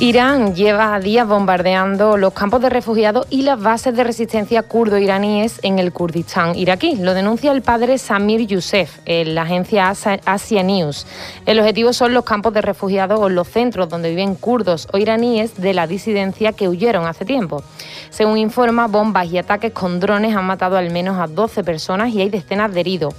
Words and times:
Irán 0.00 0.54
lleva 0.54 1.00
días 1.00 1.26
bombardeando 1.26 2.16
los 2.16 2.32
campos 2.32 2.62
de 2.62 2.70
refugiados 2.70 3.26
y 3.30 3.42
las 3.42 3.60
bases 3.60 3.96
de 3.96 4.04
resistencia 4.04 4.62
kurdo-iraníes 4.62 5.58
en 5.64 5.80
el 5.80 5.92
Kurdistán 5.92 6.54
iraquí. 6.54 6.94
Lo 6.94 7.14
denuncia 7.14 7.50
el 7.50 7.62
padre 7.62 7.98
Samir 7.98 8.46
Youssef 8.46 9.00
en 9.06 9.34
la 9.34 9.42
agencia 9.42 9.92
Asia 10.24 10.62
News. 10.62 11.04
El 11.46 11.58
objetivo 11.58 11.92
son 11.92 12.14
los 12.14 12.22
campos 12.22 12.54
de 12.54 12.60
refugiados 12.60 13.18
o 13.18 13.28
los 13.28 13.48
centros 13.48 13.88
donde 13.88 14.10
viven 14.10 14.36
kurdos 14.36 14.86
o 14.92 14.98
iraníes 14.98 15.60
de 15.60 15.74
la 15.74 15.88
disidencia 15.88 16.52
que 16.52 16.68
huyeron 16.68 17.04
hace 17.04 17.24
tiempo. 17.24 17.64
Según 18.10 18.38
informa, 18.38 18.86
bombas 18.86 19.26
y 19.26 19.38
ataques 19.38 19.72
con 19.72 19.98
drones 19.98 20.36
han 20.36 20.44
matado 20.44 20.76
al 20.76 20.92
menos 20.92 21.18
a 21.18 21.26
12 21.26 21.64
personas 21.64 22.14
y 22.14 22.20
hay 22.20 22.30
decenas 22.30 22.72
de 22.72 22.78
heridos. 22.78 23.14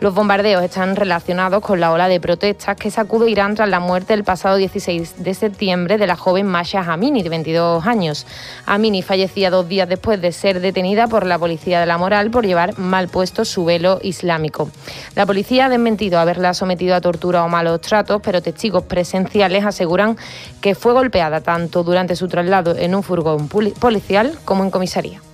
Los 0.00 0.12
bombardeos 0.12 0.64
están 0.64 0.96
relacionados 0.96 1.62
con 1.62 1.78
la 1.78 1.92
ola 1.92 2.08
de 2.08 2.18
protestas 2.18 2.76
que 2.76 2.90
sacude 2.90 3.30
Irán 3.30 3.54
tras 3.54 3.68
la 3.68 3.78
muerte 3.78 4.14
el 4.14 4.24
pasado 4.24 4.56
16 4.56 5.22
de 5.22 5.34
septiembre 5.34 5.96
de 5.96 6.08
la 6.08 6.16
joven 6.24 6.46
Masha 6.46 6.80
Amini, 6.80 7.22
de 7.22 7.28
22 7.28 7.86
años. 7.86 8.26
Amini 8.64 9.02
fallecía 9.02 9.50
dos 9.50 9.68
días 9.68 9.86
después 9.86 10.22
de 10.22 10.32
ser 10.32 10.60
detenida 10.60 11.06
por 11.06 11.26
la 11.26 11.38
policía 11.38 11.80
de 11.80 11.86
la 11.86 11.98
moral 11.98 12.30
por 12.30 12.46
llevar 12.46 12.78
mal 12.78 13.08
puesto 13.08 13.44
su 13.44 13.66
velo 13.66 13.98
islámico. 14.02 14.70
La 15.16 15.26
policía 15.26 15.66
ha 15.66 15.68
desmentido 15.68 16.18
haberla 16.18 16.54
sometido 16.54 16.94
a 16.94 17.02
tortura 17.02 17.44
o 17.44 17.48
malos 17.50 17.82
tratos, 17.82 18.22
pero 18.24 18.40
testigos 18.40 18.84
presenciales 18.84 19.66
aseguran 19.66 20.16
que 20.62 20.74
fue 20.74 20.94
golpeada 20.94 21.42
tanto 21.42 21.84
durante 21.84 22.16
su 22.16 22.26
traslado 22.26 22.74
en 22.74 22.94
un 22.94 23.02
furgón 23.02 23.48
policial 23.48 24.38
como 24.46 24.64
en 24.64 24.70
comisaría. 24.70 25.33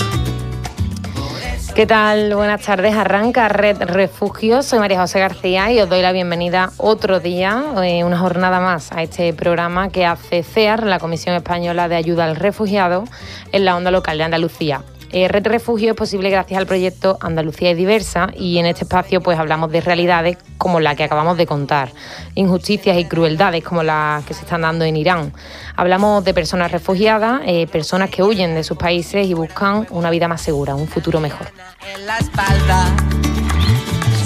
¿Qué 1.75 1.87
tal? 1.87 2.35
Buenas 2.35 2.63
tardes. 2.63 2.93
Arranca 2.95 3.47
Red 3.47 3.83
Refugio. 3.83 4.61
Soy 4.61 4.79
María 4.79 4.99
José 4.99 5.21
García 5.21 5.71
y 5.71 5.79
os 5.79 5.87
doy 5.87 6.01
la 6.01 6.11
bienvenida 6.11 6.69
otro 6.75 7.21
día, 7.21 7.63
eh, 7.81 8.03
una 8.03 8.17
jornada 8.19 8.59
más, 8.59 8.91
a 8.91 9.01
este 9.01 9.31
programa 9.33 9.87
que 9.89 10.05
hace 10.05 10.43
CEAR, 10.43 10.85
la 10.85 10.99
Comisión 10.99 11.33
Española 11.33 11.87
de 11.87 11.95
Ayuda 11.95 12.25
al 12.25 12.35
Refugiado, 12.35 13.05
en 13.53 13.63
la 13.63 13.77
onda 13.77 13.89
local 13.89 14.17
de 14.17 14.25
Andalucía. 14.25 14.81
Eh, 15.13 15.27
Red 15.27 15.47
Refugio 15.47 15.91
es 15.91 15.97
posible 15.97 16.29
gracias 16.29 16.57
al 16.57 16.65
proyecto 16.65 17.17
Andalucía 17.19 17.71
es 17.71 17.77
diversa 17.77 18.29
y 18.33 18.59
en 18.59 18.65
este 18.65 18.85
espacio 18.85 19.21
pues 19.21 19.37
hablamos 19.37 19.69
de 19.71 19.81
realidades 19.81 20.37
como 20.57 20.79
la 20.79 20.95
que 20.95 21.03
acabamos 21.03 21.37
de 21.37 21.45
contar, 21.45 21.91
injusticias 22.35 22.97
y 22.97 23.05
crueldades 23.05 23.63
como 23.63 23.83
las 23.83 24.23
que 24.25 24.33
se 24.33 24.43
están 24.43 24.61
dando 24.61 24.85
en 24.85 24.95
Irán. 24.95 25.33
Hablamos 25.75 26.23
de 26.23 26.33
personas 26.33 26.71
refugiadas, 26.71 27.41
eh, 27.45 27.67
personas 27.67 28.09
que 28.09 28.23
huyen 28.23 28.55
de 28.55 28.63
sus 28.63 28.77
países 28.77 29.27
y 29.27 29.33
buscan 29.33 29.85
una 29.89 30.09
vida 30.09 30.27
más 30.27 30.41
segura, 30.41 30.75
un 30.75 30.87
futuro 30.87 31.19
mejor. 31.19 31.47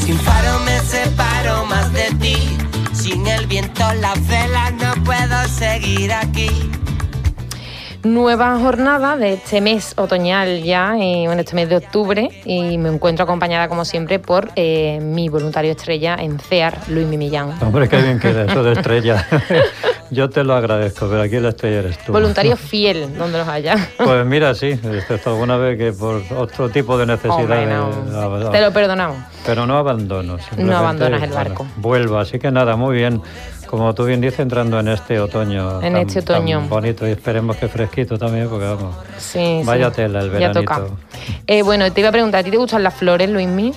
Sin 0.06 0.19
faro 0.19 0.59
me 0.59 0.79
separo 0.81 1.66
más 1.66 1.91
de 1.94 2.12
ti, 2.22 2.57
sin 2.94 3.25
el 3.25 3.47
viento 3.47 3.91
la 4.02 4.13
vela 4.28 4.69
no 4.72 5.03
puedo 5.03 5.47
seguir 5.47 6.13
aquí. 6.13 6.50
Nueva 8.06 8.60
jornada 8.60 9.18
de 9.18 9.34
este 9.34 9.62
mes 9.62 9.96
otoñal 9.98 10.62
ya, 10.62 10.94
en 10.94 11.28
eh, 11.28 11.40
este 11.40 11.56
mes 11.56 11.70
de 11.70 11.78
octubre, 11.78 12.30
y 12.46 12.78
me 12.78 12.90
encuentro 12.90 13.24
acompañada 13.24 13.68
como 13.68 13.84
siempre 13.84 14.20
por 14.20 14.52
eh, 14.56 15.00
mi 15.02 15.28
voluntario 15.28 15.72
estrella 15.72 16.16
en 16.20 16.38
CEAR, 16.38 16.78
Luis 16.88 17.08
Mimillán. 17.08 17.56
Hombre, 17.64 17.90
qué 17.90 17.98
bien 17.98 18.20
que 18.20 18.30
eso 18.30 18.62
de 18.62 18.74
estrella. 18.74 19.28
Yo 20.12 20.30
te 20.30 20.44
lo 20.44 20.54
agradezco, 20.54 21.08
pero 21.10 21.24
aquí 21.24 21.40
la 21.40 21.50
estrella 21.50 21.80
eres 21.80 21.98
tú. 21.98 22.12
Voluntario 22.12 22.56
fiel, 22.56 23.18
donde 23.18 23.40
los 23.40 23.48
haya. 23.48 23.76
Pues 23.98 24.24
mira, 24.24 24.54
sí, 24.54 24.68
excepto 24.68 25.32
alguna 25.32 25.58
vez 25.58 25.76
que 25.76 25.92
por 25.92 26.22
otro 26.38 26.70
tipo 26.70 26.96
de 27.00 27.08
necesidad. 27.08 28.52
Te 28.52 28.62
lo 28.62 28.72
perdonamos. 28.72 29.18
Pero 29.48 29.66
no 29.66 29.80
abandono. 29.80 30.38
No 30.58 30.78
abandonas 30.78 31.24
el 31.24 31.32
barco. 31.32 31.66
vuelvo, 31.78 32.20
así 32.20 32.38
que 32.38 32.52
nada, 32.52 32.76
muy 32.76 32.98
bien. 32.98 33.20
Como 33.75 33.94
tú 33.94 34.06
bien 34.06 34.22
dices, 34.22 34.40
entrando 34.40 34.80
en 34.80 34.88
este 34.88 35.19
otoño. 35.19 35.81
En 35.81 35.97
este 35.97 36.19
otoño. 36.19 36.62
bonito 36.69 37.06
y 37.06 37.12
esperemos 37.12 37.58
que 37.58 37.68
fresquito 37.68 38.18
también, 38.18 38.47
porque 38.47 38.63
vamos. 38.63 38.96
Sí, 39.18 39.63
vaya 39.66 39.91
tela 39.91 40.22
el 40.22 40.30
veranito. 40.30 40.62
Ya 40.62 40.66
toca. 40.66 40.88
Eh, 41.46 41.62
bueno, 41.62 41.91
te 41.91 42.00
iba 42.00 42.08
a 42.08 42.12
preguntar, 42.14 42.40
¿a 42.40 42.44
ti 42.46 42.52
te 42.52 42.58
gustan 42.58 42.84
las 42.84 42.94
flores, 42.94 43.30
Luismi? 43.30 43.74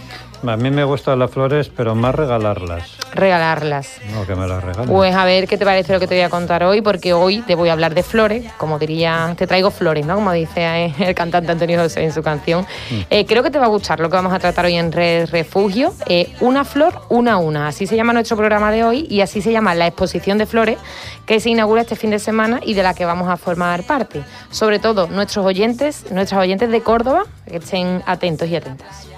A 0.46 0.56
mí 0.56 0.70
me 0.70 0.84
gustan 0.84 1.18
las 1.18 1.30
flores, 1.30 1.68
pero 1.68 1.94
más 1.94 2.14
regalarlas. 2.14 2.96
Regalarlas. 3.12 4.00
No, 4.12 4.26
que 4.26 4.34
me 4.34 4.46
las 4.46 4.62
regalen. 4.62 4.88
Pues 4.88 5.14
a 5.14 5.24
ver 5.24 5.48
qué 5.48 5.58
te 5.58 5.64
parece 5.64 5.92
lo 5.92 6.00
que 6.00 6.06
te 6.06 6.14
voy 6.14 6.22
a 6.22 6.30
contar 6.30 6.62
hoy, 6.62 6.80
porque 6.80 7.12
hoy 7.12 7.40
te 7.42 7.54
voy 7.54 7.68
a 7.68 7.72
hablar 7.72 7.94
de 7.94 8.02
flores, 8.02 8.50
como 8.56 8.78
diría, 8.78 9.34
te 9.36 9.46
traigo 9.46 9.70
flores, 9.70 10.06
¿no? 10.06 10.14
Como 10.14 10.32
dice 10.32 10.94
el 10.98 11.14
cantante 11.14 11.50
Antonio 11.50 11.80
José 11.80 12.04
en 12.04 12.12
su 12.12 12.22
canción. 12.22 12.62
Mm. 12.90 13.00
Eh, 13.10 13.26
creo 13.26 13.42
que 13.42 13.50
te 13.50 13.58
va 13.58 13.66
a 13.66 13.68
gustar 13.68 14.00
lo 14.00 14.08
que 14.08 14.16
vamos 14.16 14.32
a 14.32 14.38
tratar 14.38 14.64
hoy 14.66 14.76
en 14.76 14.92
Refugio. 14.92 15.92
Eh, 16.06 16.32
una 16.40 16.64
flor, 16.64 17.02
una 17.08 17.34
a 17.34 17.36
una. 17.38 17.68
Así 17.68 17.86
se 17.86 17.96
llama 17.96 18.12
nuestro 18.12 18.36
programa 18.36 18.70
de 18.70 18.84
hoy 18.84 19.06
y 19.10 19.20
así 19.20 19.42
se 19.42 19.52
llama 19.52 19.74
la 19.74 19.86
exposición 19.86 20.38
de 20.38 20.46
flores 20.46 20.78
que 21.26 21.40
se 21.40 21.50
inaugura 21.50 21.82
este 21.82 21.96
fin 21.96 22.10
de 22.10 22.18
semana 22.18 22.60
y 22.64 22.74
de 22.74 22.82
la 22.82 22.94
que 22.94 23.04
vamos 23.04 23.28
a 23.28 23.36
formar 23.36 23.84
parte. 23.84 24.22
Sobre 24.50 24.78
todo 24.78 25.08
nuestros 25.08 25.44
oyentes, 25.44 26.10
nuestras 26.10 26.40
oyentes 26.40 26.70
de 26.70 26.80
Córdoba, 26.80 27.24
que 27.46 27.56
estén 27.56 28.02
atentos 28.06 28.48
y 28.48 28.56
atentas. 28.56 29.17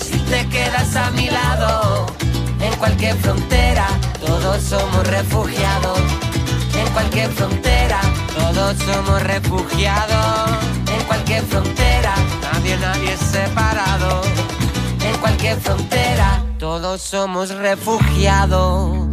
Si 0.00 0.18
te 0.30 0.48
quedas 0.48 0.94
a 0.96 1.10
mi 1.10 1.28
lado, 1.28 2.06
en 2.60 2.74
cualquier 2.76 3.16
frontera, 3.16 3.86
todos 4.24 4.62
somos 4.62 5.06
refugiados. 5.06 6.00
En 6.74 6.92
cualquier 6.92 7.30
frontera, 7.30 8.00
todos 8.36 8.76
somos 8.78 9.22
refugiados. 9.22 10.50
En 10.88 11.02
cualquier 11.06 11.42
frontera, 11.44 12.14
nadie, 12.42 12.76
nadie 12.78 13.12
es 13.12 13.20
separado. 13.20 14.22
En 15.00 15.16
cualquier 15.18 15.58
frontera, 15.60 16.42
todos 16.58 17.00
somos 17.02 17.50
refugiados. 17.50 19.05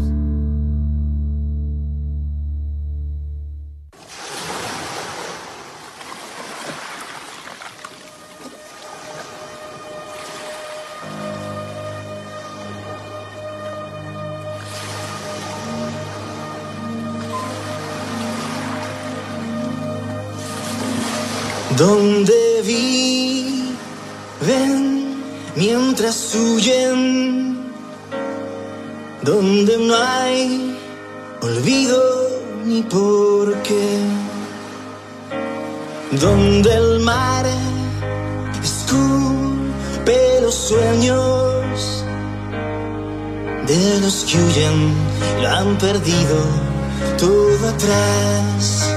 Donde 21.78 22.62
viven 22.64 23.74
mientras 25.56 26.36
huyen, 26.36 27.72
donde 29.22 29.78
no 29.78 29.96
hay 29.96 30.78
olvido 31.42 32.02
ni 32.66 32.84
por 32.84 33.54
qué, 33.64 34.00
donde 36.12 36.76
el 36.76 37.00
mar 37.00 37.46
escupe 38.62 40.42
los 40.42 40.54
sueños 40.54 42.04
de 43.68 44.00
los 44.02 44.26
que 44.26 44.38
huyen 44.38 44.94
lo 45.42 45.50
han 45.50 45.78
perdido 45.78 46.38
todo 47.18 47.70
atrás. 47.70 48.93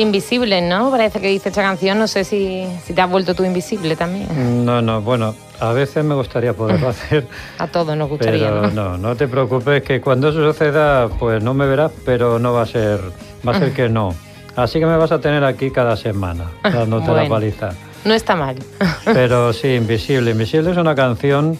Invisible, 0.00 0.60
¿no? 0.62 0.90
Parece 0.90 1.20
que 1.20 1.28
dice 1.28 1.48
esta 1.50 1.62
canción. 1.62 1.98
No 1.98 2.06
sé 2.08 2.24
si, 2.24 2.66
si 2.84 2.92
te 2.94 3.00
has 3.00 3.10
vuelto 3.10 3.34
tú 3.34 3.44
invisible 3.44 3.96
también. 3.96 4.64
No, 4.64 4.80
no, 4.82 5.00
bueno, 5.02 5.34
a 5.60 5.72
veces 5.72 6.04
me 6.04 6.14
gustaría 6.14 6.52
poderlo 6.54 6.88
hacer, 6.90 7.26
A 7.58 7.66
todos 7.66 7.96
nos 7.96 8.08
gustaría, 8.08 8.48
pero 8.48 8.70
¿no? 8.70 8.90
no, 8.90 8.98
no 8.98 9.16
te 9.16 9.28
preocupes 9.28 9.82
que 9.82 10.00
cuando 10.00 10.28
eso 10.28 10.38
suceda, 10.52 11.08
pues 11.08 11.42
no 11.42 11.54
me 11.54 11.66
verás, 11.66 11.92
pero 12.04 12.38
no 12.38 12.52
va 12.52 12.62
a 12.62 12.66
ser, 12.66 13.00
va 13.46 13.56
a 13.56 13.58
ser 13.58 13.72
que 13.72 13.88
no. 13.88 14.14
Así 14.56 14.80
que 14.80 14.86
me 14.86 14.96
vas 14.96 15.12
a 15.12 15.20
tener 15.20 15.44
aquí 15.44 15.70
cada 15.70 15.96
semana, 15.96 16.44
dándote 16.62 17.06
la 17.06 17.12
Bueno. 17.12 17.28
paliza. 17.30 17.70
No 18.04 18.14
está 18.14 18.34
mal. 18.36 18.56
Pero 19.04 19.52
sí, 19.52 19.74
Invisible. 19.74 20.30
Invisible 20.32 20.70
es 20.70 20.76
una 20.76 20.94
canción 20.94 21.58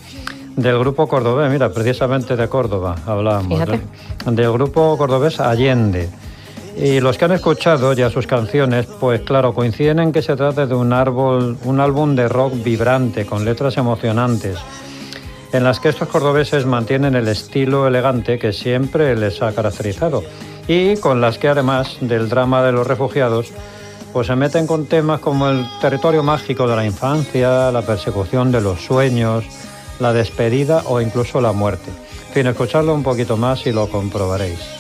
del 0.57 0.79
grupo 0.79 1.07
cordobés, 1.09 1.51
mira, 1.51 1.69
precisamente 1.73 2.35
de 2.37 2.49
Córdoba 2.49 2.97
hablábamos. 3.07 3.61
Del 4.27 4.53
grupo 4.53 4.97
cordobés 4.99 5.39
Allende. 5.41 6.09
Y 6.81 7.01
los 7.01 7.19
que 7.19 7.25
han 7.25 7.33
escuchado 7.33 7.93
ya 7.93 8.09
sus 8.09 8.29
canciones, 8.29 8.87
pues 8.87 9.23
claro, 9.23 9.53
coinciden 9.53 9.99
en 9.99 10.13
que 10.13 10.23
se 10.23 10.37
trata 10.37 10.65
de 10.65 10.77
un 10.77 10.93
árbol, 10.93 11.59
un 11.65 11.81
álbum 11.81 12.15
de 12.15 12.29
rock 12.29 12.55
vibrante, 12.63 13.27
con 13.27 13.45
letras 13.45 13.77
emocionantes, 13.77 14.59
en 15.53 15.65
las 15.65 15.81
que 15.81 15.89
estos 15.89 16.07
cordobeses 16.07 16.67
mantienen 16.67 17.17
el 17.17 17.27
estilo 17.27 17.89
elegante 17.89 18.39
que 18.39 18.53
siempre 18.53 19.17
les 19.17 19.43
ha 19.43 19.53
caracterizado, 19.53 20.23
y 20.69 20.97
con 20.99 21.21
las 21.21 21.39
que 21.39 21.49
además 21.49 21.97
del 22.01 22.29
drama 22.29 22.63
de 22.63 22.71
los 22.71 22.87
refugiados, 22.87 23.51
pues 24.13 24.29
se 24.29 24.37
meten 24.37 24.69
con 24.69 24.87
temas 24.87 25.19
como 25.19 25.49
el 25.49 25.67
territorio 25.81 26.23
mágico 26.23 26.69
de 26.69 26.77
la 26.77 26.87
infancia, 26.87 27.73
la 27.73 27.83
persecución 27.83 28.53
de 28.53 28.61
los 28.61 28.83
sueños, 28.83 29.45
la 29.99 30.13
despedida 30.13 30.85
o 30.87 31.01
incluso 31.01 31.41
la 31.41 31.51
muerte. 31.51 31.91
En 32.29 32.35
fin, 32.35 32.47
escuchadlo 32.47 32.95
un 32.95 33.03
poquito 33.03 33.37
más 33.37 33.67
y 33.67 33.73
lo 33.73 33.89
comprobaréis. 33.89 34.78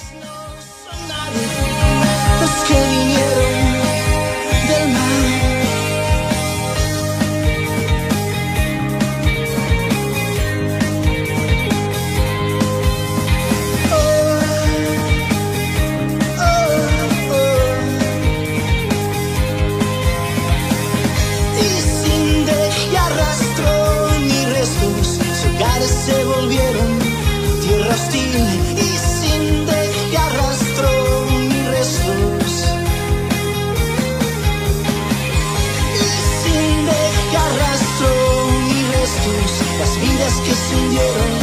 yeah. 40.86 41.37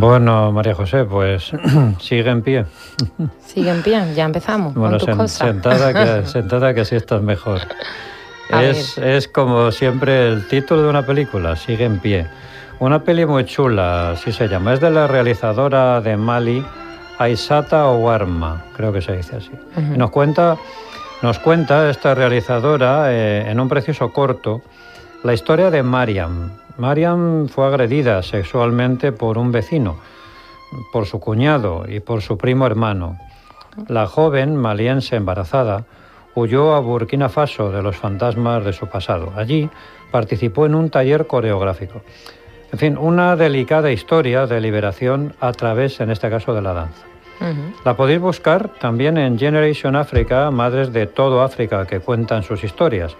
Bueno, 0.00 0.50
María 0.52 0.74
José, 0.74 1.04
pues 1.04 1.52
sigue 2.00 2.30
en 2.30 2.42
pie. 2.42 2.64
Sigue 3.44 3.70
en 3.70 3.82
pie, 3.82 4.02
ya 4.14 4.24
empezamos 4.24 4.74
Bueno, 4.74 4.98
con 4.98 4.98
tus 4.98 5.08
sen- 5.08 5.16
cosas. 5.16 5.48
sentada, 5.48 5.92
que, 5.92 6.26
sentada 6.26 6.74
que 6.74 6.80
así 6.80 6.96
estás 6.96 7.22
mejor. 7.22 7.60
Es, 8.50 8.98
es 8.98 9.28
como 9.28 9.70
siempre 9.70 10.28
el 10.28 10.48
título 10.48 10.82
de 10.82 10.88
una 10.88 11.06
película, 11.06 11.54
sigue 11.54 11.84
en 11.84 11.98
pie. 12.00 12.26
Una 12.80 13.04
peli 13.04 13.26
muy 13.26 13.44
chula, 13.44 14.12
así 14.12 14.32
se 14.32 14.48
llama. 14.48 14.72
Es 14.74 14.80
de 14.80 14.90
la 14.90 15.06
realizadora 15.06 16.00
de 16.00 16.16
Mali, 16.16 16.64
Aisata 17.18 17.86
Owarma, 17.86 18.64
creo 18.74 18.92
que 18.92 19.02
se 19.02 19.16
dice 19.16 19.36
así. 19.36 19.50
Nos 19.96 20.10
cuenta, 20.10 20.56
nos 21.22 21.38
cuenta 21.38 21.90
esta 21.90 22.14
realizadora 22.14 23.12
eh, 23.12 23.50
en 23.50 23.60
un 23.60 23.68
precioso 23.68 24.12
corto 24.12 24.62
la 25.22 25.34
historia 25.34 25.70
de 25.70 25.82
Mariam. 25.82 26.50
Mariam 26.80 27.48
fue 27.48 27.66
agredida 27.66 28.22
sexualmente 28.22 29.12
por 29.12 29.36
un 29.36 29.52
vecino, 29.52 29.98
por 30.94 31.04
su 31.04 31.20
cuñado 31.20 31.84
y 31.86 32.00
por 32.00 32.22
su 32.22 32.38
primo 32.38 32.66
hermano. 32.66 33.18
La 33.86 34.06
joven 34.06 34.56
maliense 34.56 35.16
embarazada 35.16 35.84
huyó 36.34 36.74
a 36.74 36.80
Burkina 36.80 37.28
Faso 37.28 37.70
de 37.70 37.82
los 37.82 37.98
fantasmas 37.98 38.64
de 38.64 38.72
su 38.72 38.86
pasado. 38.86 39.30
Allí 39.36 39.68
participó 40.10 40.64
en 40.64 40.74
un 40.74 40.88
taller 40.88 41.26
coreográfico. 41.26 42.00
En 42.72 42.78
fin, 42.78 42.96
una 42.96 43.36
delicada 43.36 43.92
historia 43.92 44.46
de 44.46 44.62
liberación 44.62 45.34
a 45.38 45.52
través, 45.52 46.00
en 46.00 46.10
este 46.10 46.30
caso, 46.30 46.54
de 46.54 46.62
la 46.62 46.72
danza. 46.72 47.04
La 47.84 47.94
podéis 47.94 48.20
buscar 48.20 48.70
también 48.80 49.18
en 49.18 49.38
Generation 49.38 49.96
Africa, 49.96 50.50
madres 50.50 50.94
de 50.94 51.06
todo 51.06 51.42
África 51.42 51.86
que 51.86 52.00
cuentan 52.00 52.42
sus 52.42 52.64
historias. 52.64 53.16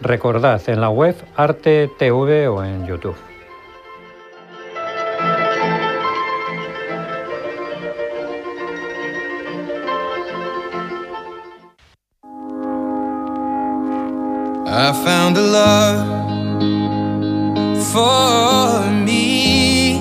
Recordad, 0.00 0.60
en 0.68 0.80
la 0.80 0.90
web 0.90 1.14
Arte 1.36 1.88
TV 1.98 2.48
o 2.48 2.64
en 2.64 2.86
YouTube. 2.86 3.16
I 14.74 14.92
found 15.04 15.36
a 15.36 15.42
love 15.42 16.22
for 17.92 18.90
me. 18.90 19.98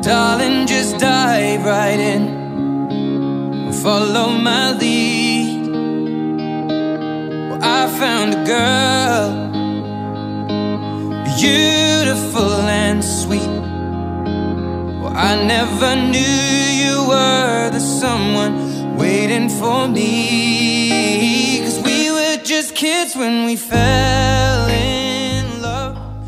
Darling, 0.00 0.66
just 0.66 0.98
dive 0.98 1.64
right 1.64 2.00
in. 2.00 3.72
Follow 3.82 4.30
my 4.30 4.72
lead. 4.72 5.27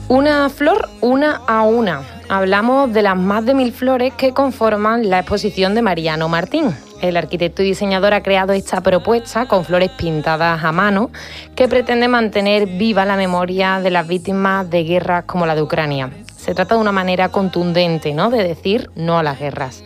Una 0.09 0.51
flor, 0.51 0.89
una 1.01 1.41
a 1.47 1.63
una. 1.63 2.03
Hablamos 2.29 2.93
de 2.93 3.03
las 3.03 3.17
más 3.17 3.47
de 3.47 3.55
mil 3.55 3.73
flores 3.73 4.13
que 4.15 4.33
conforman 4.33 5.09
la 5.09 5.21
exposición 5.21 5.77
de 5.77 5.83
Mariano 5.83 6.29
Martín. 6.29 6.75
El 7.01 7.17
arquitecto 7.17 7.63
y 7.63 7.67
diseñador 7.67 8.13
ha 8.13 8.23
creado 8.23 8.53
esta 8.53 8.83
propuesta 8.83 9.47
con 9.47 9.65
flores 9.65 9.91
pintadas 9.91 10.63
a 10.63 10.73
mano 10.73 11.11
que 11.57 11.67
pretende 11.67 12.09
mantener 12.09 12.67
viva 12.67 13.07
la 13.07 13.17
memoria 13.17 13.81
de 13.81 13.91
las 13.91 14.07
víctimas 14.07 14.69
de 14.69 14.85
guerras 14.85 15.25
como 15.25 15.47
la 15.47 15.55
de 15.55 15.63
Ucrania. 15.63 16.11
Se 16.37 16.55
trata 16.55 16.75
de 16.75 16.81
una 16.81 16.93
manera 16.93 17.31
contundente 17.31 18.13
¿no? 18.13 18.31
de 18.31 18.43
decir 18.43 18.91
no 18.97 19.19
a 19.19 19.23
las 19.23 19.39
guerras. 19.39 19.83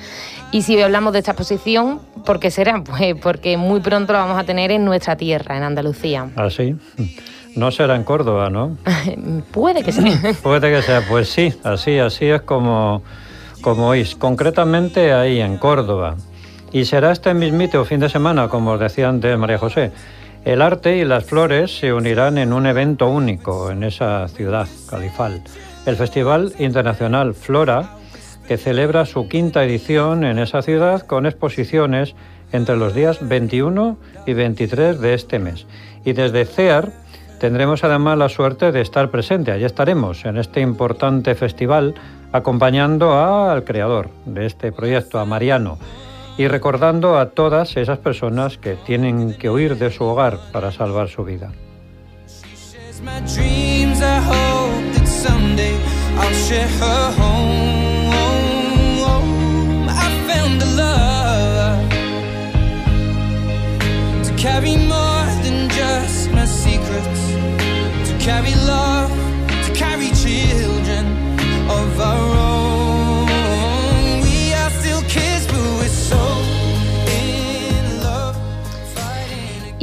Y 0.51 0.63
si 0.63 0.81
hablamos 0.81 1.13
de 1.13 1.21
esta 1.21 1.33
exposición, 1.33 2.01
¿por 2.25 2.41
qué 2.41 2.51
será? 2.51 2.83
Pues 2.85 3.15
porque 3.23 3.57
muy 3.57 3.81
pronto 3.81 4.13
la 4.13 4.21
vamos 4.21 4.39
a 4.39 4.45
tener 4.45 4.71
en 4.71 4.85
nuestra 4.85 5.17
tierra, 5.17 5.57
en 5.57 5.63
Andalucía. 5.63 6.31
¿Ah, 6.37 6.51
sí? 6.51 6.77
No 7.55 7.71
será 7.71 7.95
en 7.95 8.03
Córdoba, 8.03 8.51
¿no? 8.51 8.77
Puede 9.53 9.85
que 9.85 9.93
sea. 9.93 10.35
Puede 10.43 10.71
que 10.73 10.83
sea, 10.83 11.03
pues 11.09 11.29
sí, 11.29 11.55
así, 11.63 11.99
así 11.99 12.27
es 12.27 12.43
como, 12.43 13.03
como 13.61 13.89
oís. 13.89 14.17
Concretamente 14.17 15.13
ahí, 15.13 15.41
en 15.41 15.59
Córdoba. 15.59 16.17
Y 16.75 16.87
será 16.87 17.13
este 17.13 17.35
mismito 17.35 17.85
fin 17.85 18.01
de 18.01 18.09
semana, 18.09 18.49
como 18.49 18.73
os 18.73 18.81
decía 18.81 19.09
antes 19.09 19.39
María 19.39 19.59
José. 19.59 19.93
El 20.45 20.61
arte 20.61 20.97
y 20.97 21.05
las 21.05 21.25
flores 21.25 21.79
se 21.79 21.93
unirán 21.93 22.37
en 22.37 22.53
un 22.53 22.67
evento 22.67 23.09
único 23.09 23.71
en 23.71 23.85
esa 23.85 24.27
ciudad, 24.27 24.67
Califal. 24.91 25.41
El 25.87 25.95
Festival 25.95 26.53
Internacional 26.59 27.35
Flora 27.35 27.91
que 28.49 28.57
celebra 28.57 29.07
su 29.07 29.29
quinta 29.29 29.63
edición 29.63 30.25
en 30.25 30.41
esa 30.41 30.63
ciudad 30.63 31.03
con 31.07 31.27
exposiciones 31.27 32.17
entre 32.51 32.77
los 32.77 32.93
días 32.93 33.21
21 33.23 33.97
y 34.27 34.33
23 34.33 35.01
de 35.01 35.15
este 35.15 35.39
mes. 35.39 35.69
Y 36.05 36.13
desde 36.13 36.45
CEAR 36.45 36.91
tendremos 37.39 37.85
además 37.85 38.19
la 38.19 38.29
suerte 38.29 38.73
de 38.73 38.81
estar 38.81 39.13
presente, 39.13 39.53
allí 39.53 39.65
estaremos 39.65 40.25
en 40.25 40.39
este 40.39 40.61
importante 40.61 41.37
festival 41.37 41.95
acompañando 42.33 43.13
al 43.13 43.63
creador 43.63 44.11
de 44.27 44.47
este 44.47 44.73
proyecto, 44.73 45.21
a 45.21 45.25
Mariano, 45.25 45.79
y 46.37 46.49
recordando 46.49 47.19
a 47.19 47.31
todas 47.31 47.77
esas 47.77 47.99
personas 47.99 48.59
que 48.59 48.75
tienen 48.75 49.35
que 49.35 49.51
huir 49.51 49.77
de 49.77 49.91
su 49.91 50.05
hogar 50.05 50.39
para 50.53 50.73
salvar 50.73 51.09
su 51.09 51.25
vida. 51.25 51.53
carry 68.25 68.55
love, 68.67 69.11
to 69.67 69.75
carry 69.75 70.09
children 70.13 71.05
of 71.69 72.01
our 72.01 72.37
own. 72.39 72.44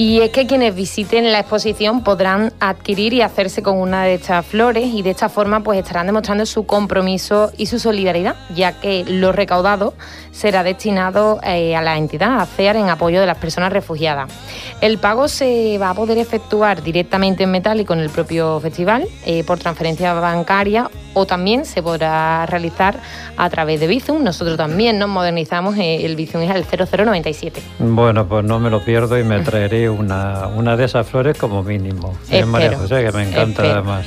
Y 0.02 0.20
es 0.20 0.32
que 0.32 0.48
quienes 0.48 0.74
visiten 0.74 1.32
la 1.32 1.42
exposición 1.42 2.04
podrán 2.04 2.51
adquirir 2.62 3.12
y 3.14 3.22
hacerse 3.22 3.64
con 3.64 3.78
una 3.78 4.04
de 4.04 4.14
estas 4.14 4.46
flores 4.46 4.94
y 4.94 5.02
de 5.02 5.10
esta 5.10 5.30
forma 5.30 5.62
pues 5.62 5.80
estarán 5.80 6.06
demostrando 6.06 6.46
su 6.46 6.66
compromiso 6.66 7.52
y 7.58 7.66
su 7.66 7.80
solidaridad, 7.80 8.36
ya 8.56 8.80
que 8.80 9.04
lo 9.04 9.32
recaudado 9.32 9.96
será 10.32 10.64
destinado 10.64 11.40
eh, 11.44 11.76
a 11.76 11.82
la 11.82 11.98
entidad, 11.98 12.40
a 12.40 12.46
CEAR, 12.46 12.76
en 12.76 12.90
apoyo 12.90 13.20
de 13.20 13.26
las 13.26 13.38
personas 13.38 13.74
refugiadas. 13.74 14.32
El 14.80 15.00
pago 15.00 15.28
se 15.28 15.78
va 15.80 15.90
a 15.90 15.94
poder 15.96 16.20
efectuar 16.20 16.84
directamente 16.84 17.44
en 17.44 17.52
metálico 17.52 17.94
en 17.94 18.00
el 18.00 18.10
propio 18.10 18.60
festival, 18.60 19.08
eh, 19.26 19.44
por 19.44 19.58
transferencia 19.58 20.14
bancaria 20.14 20.90
o 21.14 21.26
también 21.26 21.66
se 21.66 21.84
podrá 21.84 22.46
realizar 22.46 23.00
a 23.38 23.50
través 23.50 23.80
de 23.80 23.88
Bizum. 23.88 24.24
Nosotros 24.24 24.56
también 24.56 25.00
nos 25.00 25.10
modernizamos, 25.10 25.78
eh, 25.78 26.06
el 26.06 26.16
Bizum 26.16 26.42
es 26.42 26.56
el 26.56 26.64
0097. 26.66 27.62
Bueno, 27.80 28.28
pues 28.28 28.46
no 28.46 28.60
me 28.60 28.70
lo 28.70 28.84
pierdo 28.84 29.20
y 29.20 29.24
me 29.24 29.40
traeré 29.42 29.90
una, 29.90 30.48
una 30.48 30.78
de 30.78 30.86
esas 30.86 31.08
flores 31.08 31.38
como 31.38 31.64
mínimo. 31.64 32.16
María 32.52 32.78
José, 32.78 33.04
que 33.04 33.12
me 33.12 33.30
encanta 33.30 33.64
además. 33.64 34.06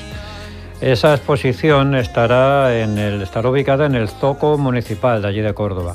Esa 0.81 1.15
exposición 1.15 1.95
estará, 1.95 2.79
en 2.79 2.99
el, 2.99 3.23
estará 3.23 3.49
ubicada 3.49 3.87
en 3.87 3.95
el 3.95 4.09
Zoco 4.09 4.59
Municipal 4.59 5.23
de 5.23 5.29
allí 5.29 5.41
de 5.41 5.55
Córdoba 5.55 5.95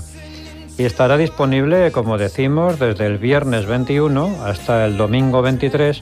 y 0.79 0.86
estará 0.86 1.18
disponible, 1.18 1.91
como 1.91 2.18
decimos, 2.18 2.79
desde 2.79 3.06
el 3.06 3.18
viernes 3.18 3.65
21 3.65 4.46
hasta 4.46 4.86
el 4.86 4.96
domingo 4.96 5.41
23 5.41 6.01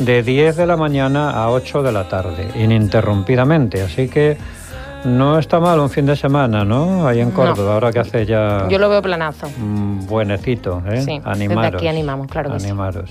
de 0.00 0.22
10 0.22 0.54
de 0.54 0.66
la 0.66 0.76
mañana 0.76 1.30
a 1.30 1.50
8 1.50 1.82
de 1.82 1.92
la 1.92 2.08
tarde, 2.08 2.50
ininterrumpidamente. 2.54 3.80
Así 3.80 4.08
que 4.08 4.36
no 5.04 5.38
está 5.38 5.60
mal 5.60 5.80
un 5.80 5.88
fin 5.88 6.04
de 6.04 6.14
semana, 6.14 6.62
¿no? 6.62 7.08
Ahí 7.08 7.20
en 7.20 7.30
Córdoba, 7.30 7.72
ahora 7.72 7.90
que 7.90 8.00
hace 8.00 8.26
ya... 8.26 8.68
Yo 8.68 8.78
lo 8.78 8.90
veo 8.90 9.00
planazo. 9.00 9.48
buenecito, 9.56 10.82
¿eh? 10.86 11.00
Sí, 11.00 11.20
Animaros. 11.24 11.64
Desde 11.64 11.76
aquí 11.78 11.88
animamos, 11.88 12.26
claro 12.26 12.50
que 12.50 12.56
Animaros. 12.56 13.10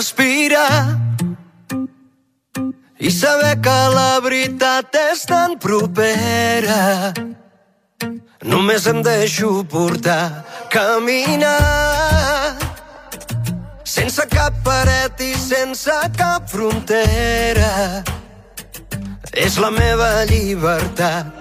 Respirar 0.00 0.96
i 2.98 3.10
saber 3.10 3.56
que 3.60 3.80
la 3.92 4.20
veritat 4.24 4.96
és 4.96 5.26
tan 5.28 5.58
propera. 5.60 7.12
Només 8.48 8.86
em 8.88 9.02
deixo 9.04 9.50
portar, 9.68 10.44
caminar 10.72 12.56
sense 13.84 14.24
cap 14.32 14.56
paret 14.64 15.20
i 15.20 15.34
sense 15.36 15.98
cap 16.16 16.48
frontera. 16.48 18.00
És 19.36 19.60
la 19.60 19.68
meva 19.74 20.24
llibertat. 20.32 21.39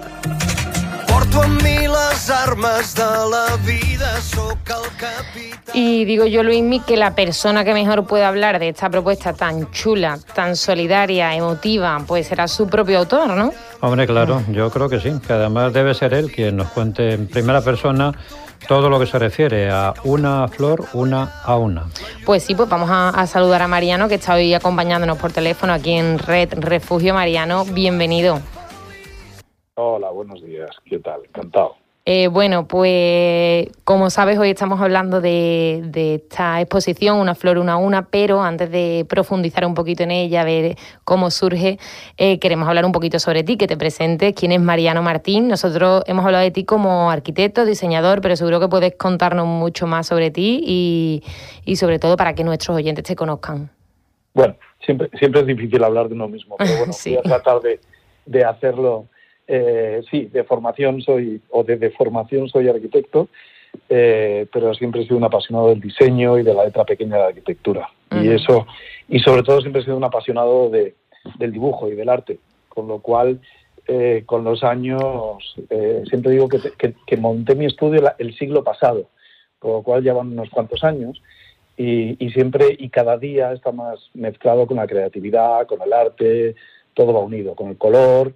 Porto 1.29 1.45
amb 1.45 1.61
mi 1.61 1.85
les 1.85 2.29
armes 2.31 2.95
de 2.95 3.07
la 3.29 3.55
vida, 3.65 4.19
sóc 4.21 4.57
el 4.65 4.87
capità. 4.97 5.71
Y 5.75 6.05
digo 6.05 6.25
yo, 6.25 6.41
Luismi, 6.41 6.79
que 6.79 6.97
la 6.97 7.13
persona 7.13 7.63
que 7.63 7.73
mejor 7.73 8.07
puede 8.07 8.23
hablar 8.23 8.57
de 8.57 8.69
esta 8.69 8.89
propuesta 8.89 9.33
tan 9.33 9.69
chula, 9.71 10.17
tan 10.33 10.55
solidaria, 10.55 11.35
emotiva, 11.35 12.01
pues 12.07 12.27
será 12.27 12.47
su 12.47 12.67
propio 12.67 12.99
autor, 12.99 13.29
¿no? 13.35 13.53
Hombre, 13.81 14.07
claro, 14.07 14.41
yo 14.51 14.71
creo 14.71 14.89
que 14.89 14.99
sí, 14.99 15.11
que 15.25 15.33
además 15.33 15.71
debe 15.71 15.93
ser 15.93 16.15
él 16.15 16.31
quien 16.31 16.57
nos 16.57 16.69
cuente 16.69 17.13
en 17.13 17.27
primera 17.27 17.61
persona 17.61 18.11
todo 18.67 18.89
lo 18.89 18.99
que 18.99 19.05
se 19.05 19.19
refiere 19.19 19.69
a 19.69 19.93
una 20.05 20.47
flor, 20.47 20.85
una 20.93 21.41
a 21.43 21.57
una. 21.57 21.89
Pues 22.25 22.41
sí, 22.43 22.55
pues 22.55 22.67
vamos 22.67 22.89
a, 22.89 23.09
a, 23.09 23.27
saludar 23.27 23.61
a 23.61 23.67
Mariano, 23.67 24.07
que 24.07 24.15
está 24.15 24.33
hoy 24.33 24.55
acompañándonos 24.55 25.19
por 25.19 25.31
teléfono 25.31 25.73
aquí 25.73 25.91
en 25.91 26.17
Red 26.17 26.55
Refugio. 26.57 27.13
Mariano, 27.13 27.65
bienvenido. 27.65 28.41
Hola, 29.81 30.09
buenos 30.09 30.43
días. 30.43 30.71
¿Qué 30.83 30.99
tal? 30.99 31.21
Encantado. 31.23 31.77
Eh, 32.03 32.27
bueno, 32.27 32.67
pues 32.67 33.69
como 33.85 34.09
sabes, 34.09 34.37
hoy 34.37 34.49
estamos 34.49 34.81
hablando 34.81 35.21
de, 35.21 35.89
esta 35.93 36.59
exposición, 36.59 37.17
Una 37.17 37.33
flor, 37.33 37.57
una 37.57 37.77
una, 37.77 38.07
pero 38.07 38.41
antes 38.41 38.69
de 38.71 39.05
profundizar 39.07 39.65
un 39.65 39.75
poquito 39.75 40.03
en 40.03 40.11
ella, 40.11 40.43
ver 40.43 40.75
cómo 41.05 41.31
surge, 41.31 41.79
eh, 42.17 42.39
queremos 42.39 42.67
hablar 42.67 42.83
un 42.83 42.91
poquito 42.91 43.19
sobre 43.19 43.43
ti, 43.45 43.55
que 43.55 43.67
te 43.67 43.77
presentes, 43.77 44.33
quién 44.33 44.51
es 44.51 44.59
Mariano 44.59 45.01
Martín. 45.01 45.47
Nosotros 45.47 46.03
hemos 46.07 46.25
hablado 46.25 46.43
de 46.43 46.51
ti 46.51 46.65
como 46.65 47.09
arquitecto, 47.09 47.63
diseñador, 47.63 48.19
pero 48.19 48.35
seguro 48.35 48.59
que 48.59 48.67
puedes 48.67 48.95
contarnos 48.95 49.47
mucho 49.47 49.87
más 49.87 50.07
sobre 50.07 50.29
ti 50.29 50.61
y, 51.65 51.75
sobre 51.77 51.99
todo 51.99 52.17
para 52.17 52.35
que 52.35 52.43
nuestros 52.43 52.75
oyentes 52.75 53.05
te 53.05 53.15
conozcan. 53.15 53.69
Bueno, 54.33 54.57
siempre, 54.85 55.09
siempre 55.17 55.39
es 55.39 55.47
difícil 55.47 55.81
hablar 55.85 56.09
de 56.09 56.15
uno 56.15 56.27
mismo, 56.27 56.57
pero 56.57 56.69
bueno, 56.79 56.93
voy 57.05 57.15
a 57.15 57.21
tratar 57.21 57.61
de, 57.61 57.79
de 58.25 58.43
hacerlo 58.43 59.05
eh, 59.51 60.03
sí, 60.11 60.25
de 60.31 60.43
formación 60.43 61.01
soy, 61.01 61.41
o 61.49 61.63
de, 61.63 61.89
formación 61.89 62.47
soy 62.49 62.69
arquitecto, 62.69 63.29
eh, 63.89 64.45
pero 64.53 64.75
siempre 64.75 65.01
he 65.01 65.05
sido 65.05 65.17
un 65.17 65.23
apasionado 65.23 65.69
del 65.69 65.81
diseño 65.81 66.37
y 66.37 66.43
de 66.43 66.53
la 66.53 66.65
letra 66.65 66.85
pequeña 66.85 67.15
de 67.15 67.21
la 67.23 67.27
arquitectura. 67.29 67.89
Y 68.11 68.29
eso, 68.29 68.67
y 69.07 69.19
sobre 69.19 69.41
todo 69.41 69.59
siempre 69.61 69.81
he 69.81 69.85
sido 69.85 69.97
un 69.97 70.03
apasionado 70.03 70.69
de, 70.69 70.93
del 71.39 71.51
dibujo 71.51 71.89
y 71.89 71.95
del 71.95 72.09
arte, 72.09 72.37
con 72.67 72.87
lo 72.87 72.99
cual 72.99 73.41
eh, 73.87 74.21
con 74.27 74.43
los 74.43 74.63
años 74.63 75.55
siempre 76.07 76.31
digo 76.31 76.47
que, 76.47 77.17
monté 77.17 77.55
mi 77.55 77.65
estudio 77.65 78.03
el 78.19 78.37
siglo 78.37 78.63
pasado, 78.63 79.09
con 79.57 79.71
lo 79.71 79.81
cual 79.81 80.03
llevan 80.03 80.31
unos 80.31 80.51
cuantos 80.51 80.83
años. 80.83 81.23
y, 81.75 82.29
siempre 82.33 82.75
y 82.77 82.89
cada 82.89 83.17
día 83.17 83.51
está 83.51 83.71
más 83.71 84.11
mezclado 84.13 84.67
con 84.67 84.77
la 84.77 84.85
creatividad, 84.85 85.65
con 85.65 85.81
el 85.81 85.91
arte, 85.91 86.55
todo 86.93 87.13
va 87.13 87.21
unido, 87.21 87.55
con 87.55 87.69
el 87.69 87.77
color, 87.77 88.33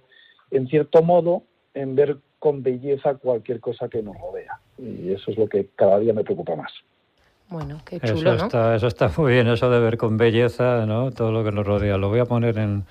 en 0.56 0.68
cierto 0.68 1.02
modo, 1.02 1.42
en 1.74 1.94
ver 1.96 2.18
con 2.38 2.62
belleza 2.62 3.14
cualquier 3.14 3.60
cosa 3.60 3.88
que 3.88 4.02
nos 4.02 4.16
rodea. 4.18 4.58
Y 4.78 5.12
eso 5.12 5.30
es 5.30 5.38
lo 5.38 5.48
que 5.48 5.68
cada 5.74 5.98
día 5.98 6.12
me 6.12 6.24
preocupa 6.24 6.54
más. 6.56 6.72
Bueno, 7.48 7.78
qué 7.84 8.00
chulo, 8.00 8.34
eso 8.34 8.46
Está, 8.46 8.74
eso 8.74 8.86
está 8.86 9.10
muy 9.16 9.32
bien, 9.32 9.46
eso 9.48 9.70
de 9.70 9.80
ver 9.80 9.96
con 9.96 10.16
belleza 10.16 10.86
¿no? 10.86 11.10
todo 11.10 11.30
lo 11.30 11.44
que 11.44 11.52
nos 11.52 11.66
rodea. 11.66 11.98
Lo 11.98 12.08
voy 12.08 12.20
a 12.20 12.24
poner 12.24 12.58
en, 12.58 12.84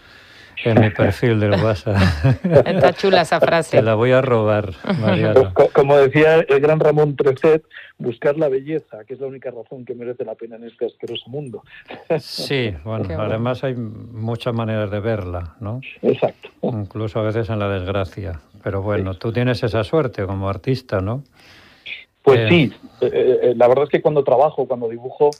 en 0.63 0.79
mi 0.79 0.89
perfil 0.89 1.39
del 1.39 1.51
WhatsApp. 1.51 1.97
Está 2.65 2.93
chula 2.93 3.21
esa 3.21 3.39
frase. 3.39 3.77
Te 3.77 3.83
la 3.83 3.95
voy 3.95 4.11
a 4.11 4.21
robar, 4.21 4.71
Mariano. 4.99 5.53
Como 5.73 5.97
decía 5.97 6.39
el 6.47 6.59
gran 6.59 6.79
Ramón 6.79 7.15
Trecet, 7.15 7.63
buscar 7.97 8.37
la 8.37 8.49
belleza, 8.49 9.03
que 9.05 9.13
es 9.13 9.19
la 9.19 9.27
única 9.27 9.51
razón 9.51 9.85
que 9.85 9.95
merece 9.95 10.25
la 10.25 10.35
pena 10.35 10.55
en 10.55 10.65
este 10.65 10.85
asqueroso 10.85 11.29
mundo. 11.29 11.63
Sí, 12.19 12.73
bueno, 12.83 13.05
además 13.19 13.63
hay 13.63 13.75
muchas 13.75 14.53
maneras 14.53 14.91
de 14.91 14.99
verla, 14.99 15.55
¿no? 15.59 15.81
Exacto. 16.01 16.49
Incluso 16.61 17.19
a 17.19 17.23
veces 17.23 17.49
en 17.49 17.59
la 17.59 17.69
desgracia. 17.69 18.39
Pero 18.63 18.81
bueno, 18.81 19.15
tú 19.15 19.33
tienes 19.33 19.61
esa 19.63 19.83
suerte 19.83 20.25
como 20.25 20.49
artista, 20.49 21.01
¿no? 21.01 21.23
Pues 22.21 22.39
eh, 22.39 22.47
sí, 22.49 22.73
eh, 23.01 23.39
eh, 23.41 23.53
la 23.57 23.67
verdad 23.67 23.83
es 23.83 23.89
que 23.89 24.01
cuando 24.01 24.23
trabajo, 24.23 24.65
cuando 24.65 24.87
dibujo, 24.87 25.31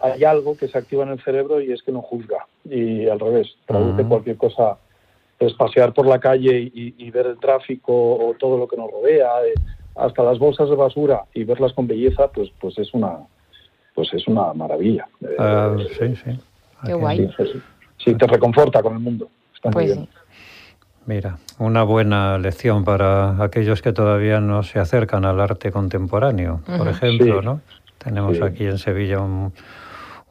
hay 0.00 0.24
algo 0.24 0.56
que 0.56 0.68
se 0.68 0.78
activa 0.78 1.04
en 1.04 1.10
el 1.10 1.22
cerebro 1.22 1.60
y 1.60 1.72
es 1.72 1.82
que 1.82 1.92
no 1.92 2.02
juzga. 2.02 2.46
Y 2.64 3.08
al 3.08 3.20
revés, 3.20 3.54
traduce 3.66 4.04
cualquier 4.04 4.36
cosa, 4.36 4.78
es 5.38 5.52
pasear 5.54 5.92
por 5.92 6.06
la 6.06 6.18
calle 6.18 6.70
y, 6.72 7.10
ver 7.10 7.26
el 7.26 7.38
tráfico 7.38 7.92
o 7.92 8.34
todo 8.38 8.58
lo 8.58 8.68
que 8.68 8.76
nos 8.76 8.90
rodea, 8.90 9.30
hasta 9.96 10.22
las 10.22 10.38
bolsas 10.38 10.68
de 10.68 10.76
basura 10.76 11.24
y 11.34 11.44
verlas 11.44 11.72
con 11.72 11.86
belleza, 11.86 12.28
pues, 12.28 12.50
pues 12.60 12.78
es 12.78 12.94
una 12.94 13.18
pues 13.94 14.14
es 14.14 14.26
una 14.28 14.52
maravilla. 14.54 15.06
Ah, 15.38 15.76
sí, 15.98 16.14
sí. 16.16 16.38
Qué 16.86 16.94
guay. 16.94 17.30
Sí, 17.98 18.14
te 18.14 18.26
reconforta 18.26 18.80
con 18.82 18.94
el 18.94 19.00
mundo. 19.00 19.28
Está 19.54 19.68
muy 19.68 19.84
pues 19.84 19.96
bien. 19.96 20.08
Mira, 21.06 21.38
una 21.58 21.82
buena 21.82 22.38
lección 22.38 22.84
para 22.84 23.42
aquellos 23.42 23.82
que 23.82 23.92
todavía 23.92 24.40
no 24.40 24.62
se 24.62 24.78
acercan 24.78 25.24
al 25.24 25.40
arte 25.40 25.72
contemporáneo, 25.72 26.60
por 26.78 26.88
ejemplo, 26.88 27.42
¿no? 27.42 27.60
Tenemos 27.98 28.40
aquí 28.40 28.64
en 28.64 28.78
Sevilla 28.78 29.20
un, 29.20 29.52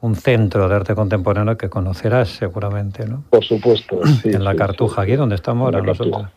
un 0.02 0.16
centro 0.16 0.70
de 0.70 0.76
arte 0.76 0.96
contemporáneo 0.96 1.58
que 1.58 1.70
conocerás 1.70 2.30
seguramente, 2.30 3.06
¿no? 3.06 3.24
Por 3.30 3.44
supuesto. 3.44 4.00
Sí, 4.22 4.30
en 4.30 4.44
la 4.44 4.56
Cartuja, 4.56 5.02
aquí 5.02 5.16
donde 5.16 5.36
estamos 5.36 5.66
ahora 5.66 5.82
nosotros. 5.82 6.28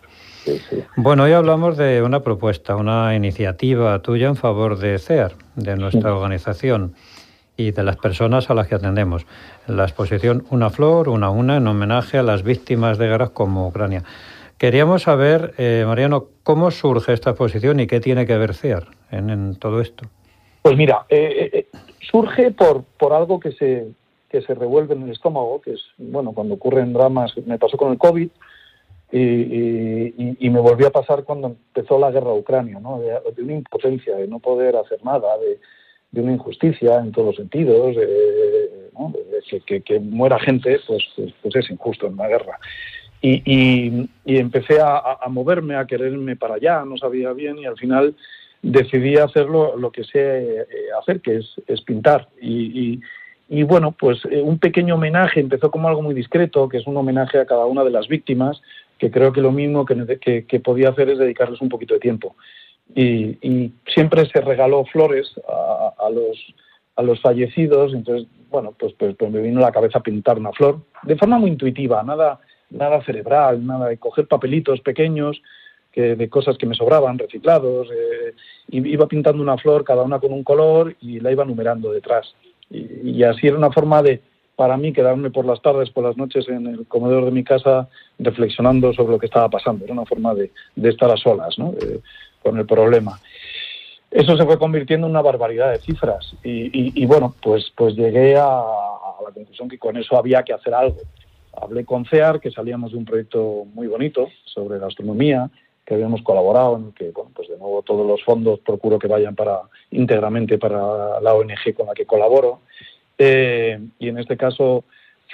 Bueno, 0.96 1.22
hoy 1.22 1.32
hablamos 1.32 1.76
de 1.76 2.02
una 2.02 2.20
propuesta, 2.20 2.74
una 2.74 3.14
iniciativa 3.14 4.00
tuya 4.02 4.26
en 4.26 4.36
favor 4.36 4.76
de 4.78 4.98
CEAR, 4.98 5.34
de 5.54 5.76
nuestra 5.76 6.12
organización 6.12 6.94
y 7.56 7.70
de 7.70 7.84
las 7.84 7.96
personas 7.96 8.50
a 8.50 8.54
las 8.54 8.66
que 8.66 8.74
atendemos. 8.74 9.24
La 9.68 9.84
exposición 9.84 10.44
Una 10.50 10.70
flor, 10.70 11.08
una 11.08 11.30
una, 11.30 11.58
en 11.58 11.66
homenaje 11.68 12.18
a 12.18 12.24
las 12.24 12.42
víctimas 12.42 12.98
de 12.98 13.06
guerras 13.06 13.30
como 13.30 13.68
Ucrania. 13.68 14.02
Queríamos 14.58 15.02
saber, 15.02 15.54
eh, 15.58 15.84
Mariano, 15.86 16.26
cómo 16.42 16.72
surge 16.72 17.12
esta 17.12 17.30
exposición 17.30 17.78
y 17.78 17.86
qué 17.86 18.00
tiene 18.00 18.26
que 18.26 18.36
ver 18.36 18.54
CEAR 18.54 18.88
en 19.10 19.54
todo 19.56 19.80
esto. 19.80 20.08
Pues 20.62 20.76
mira, 20.76 21.04
eh, 21.08 21.50
eh, 21.52 21.61
surge 22.12 22.50
por, 22.52 22.84
por 22.98 23.14
algo 23.14 23.40
que 23.40 23.52
se, 23.52 23.88
que 24.30 24.42
se 24.42 24.54
revuelve 24.54 24.94
en 24.94 25.02
el 25.02 25.10
estómago, 25.10 25.60
que 25.60 25.72
es, 25.72 25.80
bueno, 25.96 26.32
cuando 26.32 26.54
ocurren 26.54 26.92
dramas, 26.92 27.34
me 27.46 27.58
pasó 27.58 27.76
con 27.76 27.90
el 27.90 27.98
COVID 27.98 28.28
y, 29.10 30.50
me 30.50 30.60
volvió 30.60 30.88
a 30.88 30.90
pasar 30.90 31.24
cuando 31.24 31.48
empezó 31.48 31.98
la 31.98 32.10
guerra 32.10 32.32
Ucrania, 32.32 32.78
¿no? 32.78 33.00
De, 33.00 33.42
una 33.42 33.54
impotencia, 33.54 34.16
de 34.16 34.28
no 34.28 34.38
poder 34.38 34.76
hacer 34.76 35.02
nada, 35.04 35.28
de, 35.38 36.20
una 36.20 36.32
injusticia 36.32 36.98
en 36.98 37.12
todos 37.12 37.28
los 37.28 37.36
sentidos, 37.36 37.96
que, 39.66 39.80
que, 39.80 40.00
muera 40.00 40.38
gente, 40.38 40.78
pues, 40.86 41.02
pues, 41.16 41.32
pues, 41.42 41.56
es 41.56 41.70
injusto 41.70 42.06
en 42.06 42.14
una 42.14 42.28
guerra. 42.28 42.58
Y, 43.20 44.08
empecé 44.26 44.80
a, 44.80 45.18
a, 45.20 45.28
moverme, 45.28 45.76
a 45.76 45.86
quererme 45.86 46.36
para 46.36 46.54
allá, 46.54 46.84
no 46.84 46.96
sabía 46.96 47.32
bien 47.32 47.58
y 47.58 47.66
al 47.66 47.76
final 47.76 48.14
decidí 48.62 49.16
hacerlo 49.16 49.76
lo 49.76 49.90
que 49.90 50.04
sé 50.04 50.60
eh, 50.60 50.66
hacer, 51.00 51.20
que 51.20 51.38
es, 51.38 51.80
pintar. 51.82 52.28
Y, 52.40 53.00
bueno, 53.64 53.92
pues 53.92 54.24
eh, 54.30 54.40
un 54.40 54.58
pequeño 54.58 54.94
homenaje 54.94 55.40
empezó 55.40 55.70
como 55.70 55.88
algo 55.88 56.00
muy 56.00 56.14
discreto, 56.14 56.68
que 56.68 56.78
es 56.78 56.86
un 56.86 56.96
homenaje 56.96 57.38
a 57.38 57.44
cada 57.44 57.66
una 57.66 57.84
de 57.84 57.90
las 57.90 58.08
víctimas, 58.08 58.62
que 58.98 59.10
creo 59.10 59.32
que 59.32 59.42
lo 59.42 59.52
mismo 59.52 59.84
que, 59.84 60.46
que, 60.46 60.60
podía 60.60 60.90
hacer 60.90 61.10
es 61.10 61.18
dedicarles 61.18 61.60
un 61.60 61.68
poquito 61.68 61.94
de 61.94 62.00
tiempo. 62.00 62.36
Y, 62.94 63.72
siempre 63.92 64.26
se 64.26 64.40
regaló 64.40 64.84
flores 64.86 65.34
a, 65.98 66.08
los, 66.08 66.54
a 66.96 67.02
los 67.02 67.20
fallecidos, 67.20 67.92
entonces, 67.92 68.28
bueno, 68.48 68.74
pues, 68.78 68.94
pues, 68.94 69.16
pues, 69.16 69.30
me 69.30 69.40
vino 69.40 69.58
a 69.58 69.64
la 69.64 69.72
cabeza 69.72 70.00
pintar 70.00 70.38
una 70.38 70.52
flor, 70.52 70.78
de 71.02 71.16
forma 71.16 71.38
muy 71.38 71.50
intuitiva, 71.50 72.02
nada, 72.02 72.40
nada 72.70 73.02
cerebral, 73.02 73.66
nada 73.66 73.88
de 73.88 73.98
coger 73.98 74.28
papelitos 74.28 74.80
pequeños 74.80 75.42
de 76.00 76.28
cosas 76.30 76.56
que 76.56 76.66
me 76.66 76.74
sobraban, 76.74 77.18
reciclados, 77.18 77.88
eh, 77.90 78.34
iba 78.70 79.06
pintando 79.06 79.42
una 79.42 79.58
flor, 79.58 79.84
cada 79.84 80.02
una 80.02 80.18
con 80.18 80.32
un 80.32 80.42
color, 80.42 80.96
y 81.00 81.20
la 81.20 81.30
iba 81.30 81.44
numerando 81.44 81.92
detrás. 81.92 82.34
Y, 82.70 83.22
así 83.22 83.46
era 83.46 83.58
una 83.58 83.70
forma 83.70 84.02
de, 84.02 84.22
para 84.56 84.78
mí, 84.78 84.92
quedarme 84.92 85.30
por 85.30 85.44
las 85.44 85.60
tardes, 85.60 85.90
por 85.90 86.04
las 86.04 86.16
noches 86.16 86.48
en 86.48 86.66
el 86.66 86.86
comedor 86.86 87.26
de 87.26 87.30
mi 87.30 87.44
casa 87.44 87.88
reflexionando 88.18 88.92
sobre 88.94 89.12
lo 89.12 89.18
que 89.18 89.26
estaba 89.26 89.50
pasando. 89.50 89.84
Era 89.84 89.92
una 89.92 90.06
forma 90.06 90.34
de, 90.34 90.50
estar 90.82 91.10
a 91.10 91.16
solas 91.16 91.58
¿no? 91.58 91.74
con 92.42 92.58
el 92.58 92.64
problema. 92.64 93.20
Eso 94.12 94.36
se 94.36 94.44
fue 94.44 94.58
convirtiendo 94.58 95.06
en 95.06 95.12
una 95.12 95.22
barbaridad 95.22 95.70
de 95.70 95.78
cifras 95.78 96.34
y, 96.44 97.06
bueno, 97.06 97.34
pues, 97.42 97.72
pues 97.74 97.94
llegué 97.94 98.36
a, 98.36 98.62
la 99.24 99.32
conclusión 99.32 99.70
que 99.70 99.78
con 99.78 99.96
eso 99.96 100.18
había 100.18 100.42
que 100.42 100.52
hacer 100.52 100.74
algo. 100.74 100.98
Hablé 101.54 101.84
con 101.84 102.04
CEAR, 102.04 102.38
que 102.38 102.50
salíamos 102.50 102.92
de 102.92 102.98
un 102.98 103.06
proyecto 103.06 103.64
muy 103.72 103.86
bonito 103.86 104.28
sobre 104.44 104.78
la 104.78 104.86
astronomía, 104.86 105.50
que 105.84 105.94
habíamos 105.94 106.22
colaborado, 106.22 106.92
que, 106.94 107.10
bueno, 107.10 107.30
pues 107.34 107.48
de 107.48 107.58
nuevo 107.58 107.82
todos 107.82 108.06
los 108.06 108.22
fondos 108.22 108.60
procuro 108.60 108.98
que 108.98 109.08
vayan 109.08 109.34
para 109.34 109.62
íntegramente 109.90 110.58
para 110.58 111.20
la 111.20 111.34
ONG 111.34 111.74
con 111.76 111.86
la 111.86 111.94
que 111.94 112.06
colaboro. 112.06 112.60
Eh, 113.18 113.80
y 113.98 114.08
en 114.08 114.18
este 114.18 114.36
caso, 114.36 114.84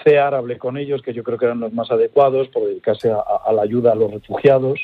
CEAR, 0.03 0.35
hablé 0.35 0.59
con 0.59 0.77
ellos, 0.79 1.03
que 1.03 1.13
yo 1.13 1.23
creo 1.23 1.39
que 1.39 1.45
eran 1.45 1.61
los 1.61 1.73
más 1.73 1.91
adecuados 1.91 2.49
por 2.49 2.65
dedicarse 2.65 3.11
a, 3.11 3.53
la 3.53 3.63
ayuda 3.63 3.93
a 3.93 3.97
los 3.97 4.11
refugiados. 4.11 4.81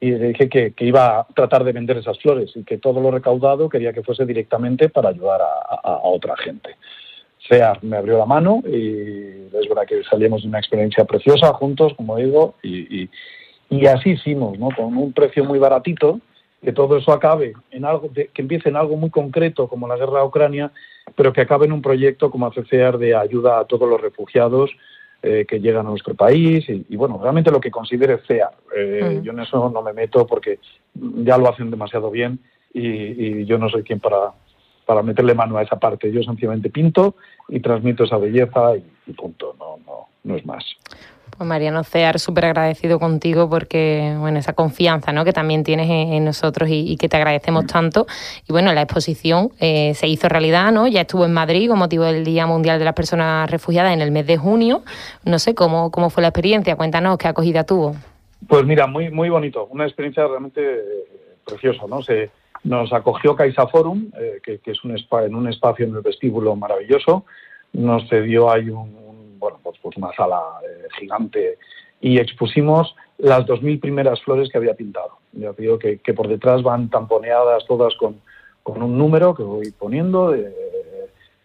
Y 0.00 0.10
le 0.10 0.28
dije 0.28 0.48
que, 0.48 0.74
iba 0.80 1.20
a 1.20 1.26
tratar 1.34 1.62
de 1.64 1.72
vender 1.72 1.96
esas 1.96 2.18
flores 2.18 2.50
y 2.56 2.64
que 2.64 2.78
todo 2.78 3.00
lo 3.00 3.10
recaudado 3.10 3.68
quería 3.68 3.92
que 3.92 4.02
fuese 4.02 4.26
directamente 4.26 4.88
para 4.88 5.10
ayudar 5.10 5.40
a, 5.42 6.00
otra 6.04 6.36
gente. 6.36 6.76
CEAR 7.48 7.82
me 7.82 7.96
abrió 7.96 8.18
la 8.18 8.26
mano 8.26 8.62
y 8.64 9.48
es 9.52 9.68
verdad 9.68 9.86
que 9.86 10.02
salimos 10.04 10.42
de 10.42 10.48
una 10.48 10.58
experiencia 10.58 11.04
preciosa 11.04 11.52
juntos, 11.54 11.92
como 11.96 12.16
digo, 12.16 12.54
y 12.62 13.08
así 13.86 14.10
hicimos, 14.10 14.58
¿no? 14.58 14.68
Con 14.76 14.96
un 14.96 15.12
precio 15.12 15.44
muy 15.44 15.58
baratito, 15.58 16.20
que 16.62 16.72
todo 16.72 16.96
eso 16.96 17.12
acabe 17.12 17.54
en 17.70 17.84
algo, 17.84 18.10
que 18.12 18.30
empiece 18.36 18.68
en 18.68 18.76
algo 18.76 18.96
muy 18.96 19.10
concreto 19.10 19.68
como 19.68 19.88
la 19.88 19.96
guerra 19.96 20.20
a 20.20 20.24
Ucrania, 20.24 20.70
pero 21.16 21.32
que 21.32 21.40
acabe 21.40 21.66
en 21.66 21.72
un 21.72 21.82
proyecto 21.82 22.30
como 22.30 22.46
ACCEAR 22.46 22.98
de 22.98 23.16
ayuda 23.16 23.58
a 23.58 23.64
todos 23.64 23.88
los 23.88 24.00
refugiados 24.00 24.70
eh, 25.22 25.44
que 25.46 25.60
llegan 25.60 25.86
a 25.86 25.90
nuestro 25.90 26.14
país 26.14 26.64
y, 26.68 26.96
bueno, 26.96 27.18
realmente 27.20 27.50
lo 27.50 27.60
que 27.60 27.70
considere 27.70 28.18
CEAR. 28.26 28.52
Eh, 28.76 29.20
yo 29.22 29.32
en 29.32 29.40
eso 29.40 29.70
no 29.70 29.82
me 29.82 29.92
meto 29.92 30.26
porque 30.26 30.58
ya 30.94 31.38
lo 31.38 31.48
hacen 31.48 31.70
demasiado 31.70 32.10
bien 32.10 32.38
y, 32.74 33.44
yo 33.44 33.58
no 33.58 33.68
soy 33.68 33.82
quien 33.82 34.00
para, 34.00 34.32
para 34.92 35.02
meterle 35.02 35.34
mano 35.34 35.56
a 35.56 35.62
esa 35.62 35.76
parte. 35.76 36.12
Yo 36.12 36.22
sencillamente 36.22 36.68
pinto 36.68 37.16
y 37.48 37.60
transmito 37.60 38.04
esa 38.04 38.18
belleza 38.18 38.76
y, 38.76 38.84
y 39.06 39.12
punto, 39.14 39.56
no, 39.58 39.78
no, 39.86 40.08
no 40.24 40.36
es 40.36 40.44
más. 40.44 40.64
Pues 41.30 41.48
Mariano 41.48 41.82
Cear, 41.82 42.18
súper 42.18 42.44
agradecido 42.44 42.98
contigo 42.98 43.48
porque, 43.48 44.14
bueno, 44.18 44.38
esa 44.38 44.52
confianza 44.52 45.12
¿no? 45.12 45.24
que 45.24 45.32
también 45.32 45.64
tienes 45.64 45.88
en, 45.88 46.26
nosotros 46.26 46.68
y, 46.70 46.98
que 46.98 47.08
te 47.08 47.16
agradecemos 47.16 47.66
tanto. 47.66 48.06
Y 48.46 48.52
bueno, 48.52 48.70
la 48.74 48.82
exposición 48.82 49.50
eh, 49.60 49.94
se 49.94 50.08
hizo 50.08 50.28
realidad, 50.28 50.72
¿no? 50.72 50.86
Ya 50.88 51.00
estuvo 51.00 51.24
en 51.24 51.32
Madrid 51.32 51.70
con 51.70 51.78
motivo 51.78 52.04
del 52.04 52.22
Día 52.22 52.46
Mundial 52.46 52.78
de 52.78 52.84
las 52.84 52.94
Personas 52.94 53.50
Refugiadas 53.50 53.94
en 53.94 54.02
el 54.02 54.10
mes 54.10 54.26
de 54.26 54.36
junio. 54.36 54.82
No 55.24 55.38
sé 55.38 55.54
cómo, 55.54 55.90
cómo 55.90 56.10
fue 56.10 56.20
la 56.20 56.28
experiencia, 56.28 56.76
cuéntanos 56.76 57.16
qué 57.16 57.28
acogida 57.28 57.64
tuvo. 57.64 57.96
Pues 58.46 58.66
mira, 58.66 58.86
muy, 58.86 59.10
muy 59.10 59.30
bonito, 59.30 59.66
una 59.70 59.84
experiencia 59.86 60.26
realmente 60.26 60.60
eh, 60.60 61.04
preciosa, 61.46 61.84
¿no? 61.88 62.02
Se, 62.02 62.30
nos 62.64 62.92
acogió 62.92 63.34
Caixa 63.34 63.66
Forum, 63.66 64.10
eh, 64.18 64.40
que, 64.42 64.60
es 64.64 64.84
un 64.84 64.96
en 64.96 65.34
un 65.34 65.48
espacio 65.48 65.86
en 65.86 65.94
el 65.94 66.02
vestíbulo 66.02 66.54
maravilloso. 66.54 67.24
Nos 67.72 68.08
cedió 68.08 68.50
ahí 68.50 68.68
un, 68.68 69.38
bueno, 69.38 69.58
pues, 69.62 69.78
pues, 69.82 69.96
una 69.96 70.12
sala 70.12 70.40
eh, 70.62 70.88
gigante 70.98 71.58
y 72.00 72.18
expusimos 72.18 72.94
las 73.18 73.46
2.000 73.46 73.80
primeras 73.80 74.20
flores 74.22 74.48
que 74.50 74.58
había 74.58 74.74
pintado. 74.74 75.18
Ya 75.32 75.52
digo 75.52 75.78
que, 75.78 75.98
por 76.14 76.28
detrás 76.28 76.62
van 76.62 76.90
tamponeadas 76.90 77.64
todas 77.66 77.94
con, 77.96 78.20
un 78.64 78.98
número 78.98 79.34
que 79.34 79.42
voy 79.42 79.70
poniendo 79.72 80.34
eh, 80.34 80.54